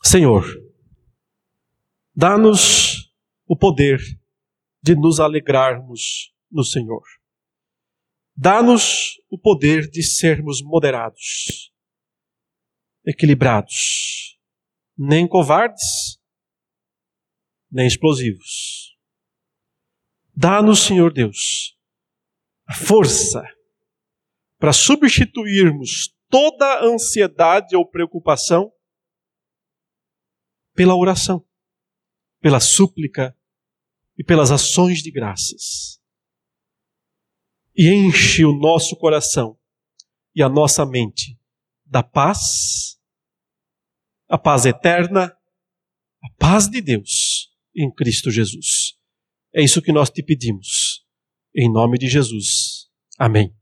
Senhor, 0.05 0.45
dá-nos 2.15 3.13
o 3.45 3.57
poder 3.57 3.99
de 4.81 4.95
nos 4.95 5.19
alegrarmos 5.19 6.33
no 6.49 6.63
Senhor. 6.63 7.03
Dá-nos 8.41 9.21
o 9.29 9.39
poder 9.39 9.89
de 9.91 10.03
sermos 10.03 10.63
moderados, 10.63 11.71
equilibrados, 13.05 14.39
nem 14.97 15.29
covardes, 15.29 16.19
nem 17.71 17.87
explosivos 17.87 18.91
Dá-nos, 20.41 20.87
Senhor 20.87 21.13
Deus, 21.13 21.77
a 22.67 22.73
força 22.73 23.43
para 24.59 24.73
substituirmos 24.73 26.17
toda 26.31 26.83
ansiedade 26.83 27.77
ou 27.77 27.87
preocupação 27.87 28.73
pela 30.75 30.97
oração, 30.97 31.47
pela 32.41 32.59
súplica 32.59 33.37
e 34.17 34.25
pelas 34.25 34.51
ações 34.51 35.03
de 35.03 35.11
graças. 35.11 36.00
E 37.77 37.89
enche 37.89 38.45
o 38.45 38.53
nosso 38.53 38.97
coração 38.97 39.57
e 40.35 40.43
a 40.43 40.49
nossa 40.49 40.85
mente 40.85 41.39
da 41.85 42.03
paz, 42.03 42.99
a 44.29 44.39
paz 44.39 44.65
eterna, 44.65 45.37
a 46.23 46.31
paz 46.39 46.69
de 46.69 46.81
Deus 46.81 47.51
em 47.75 47.93
Cristo 47.93 48.31
Jesus. 48.31 48.97
É 49.55 49.63
isso 49.63 49.83
que 49.83 49.93
nós 49.93 50.11
te 50.11 50.23
pedimos. 50.23 51.05
Em 51.55 51.71
nome 51.71 51.99
de 51.99 52.09
Jesus. 52.09 52.89
Amém. 53.19 53.60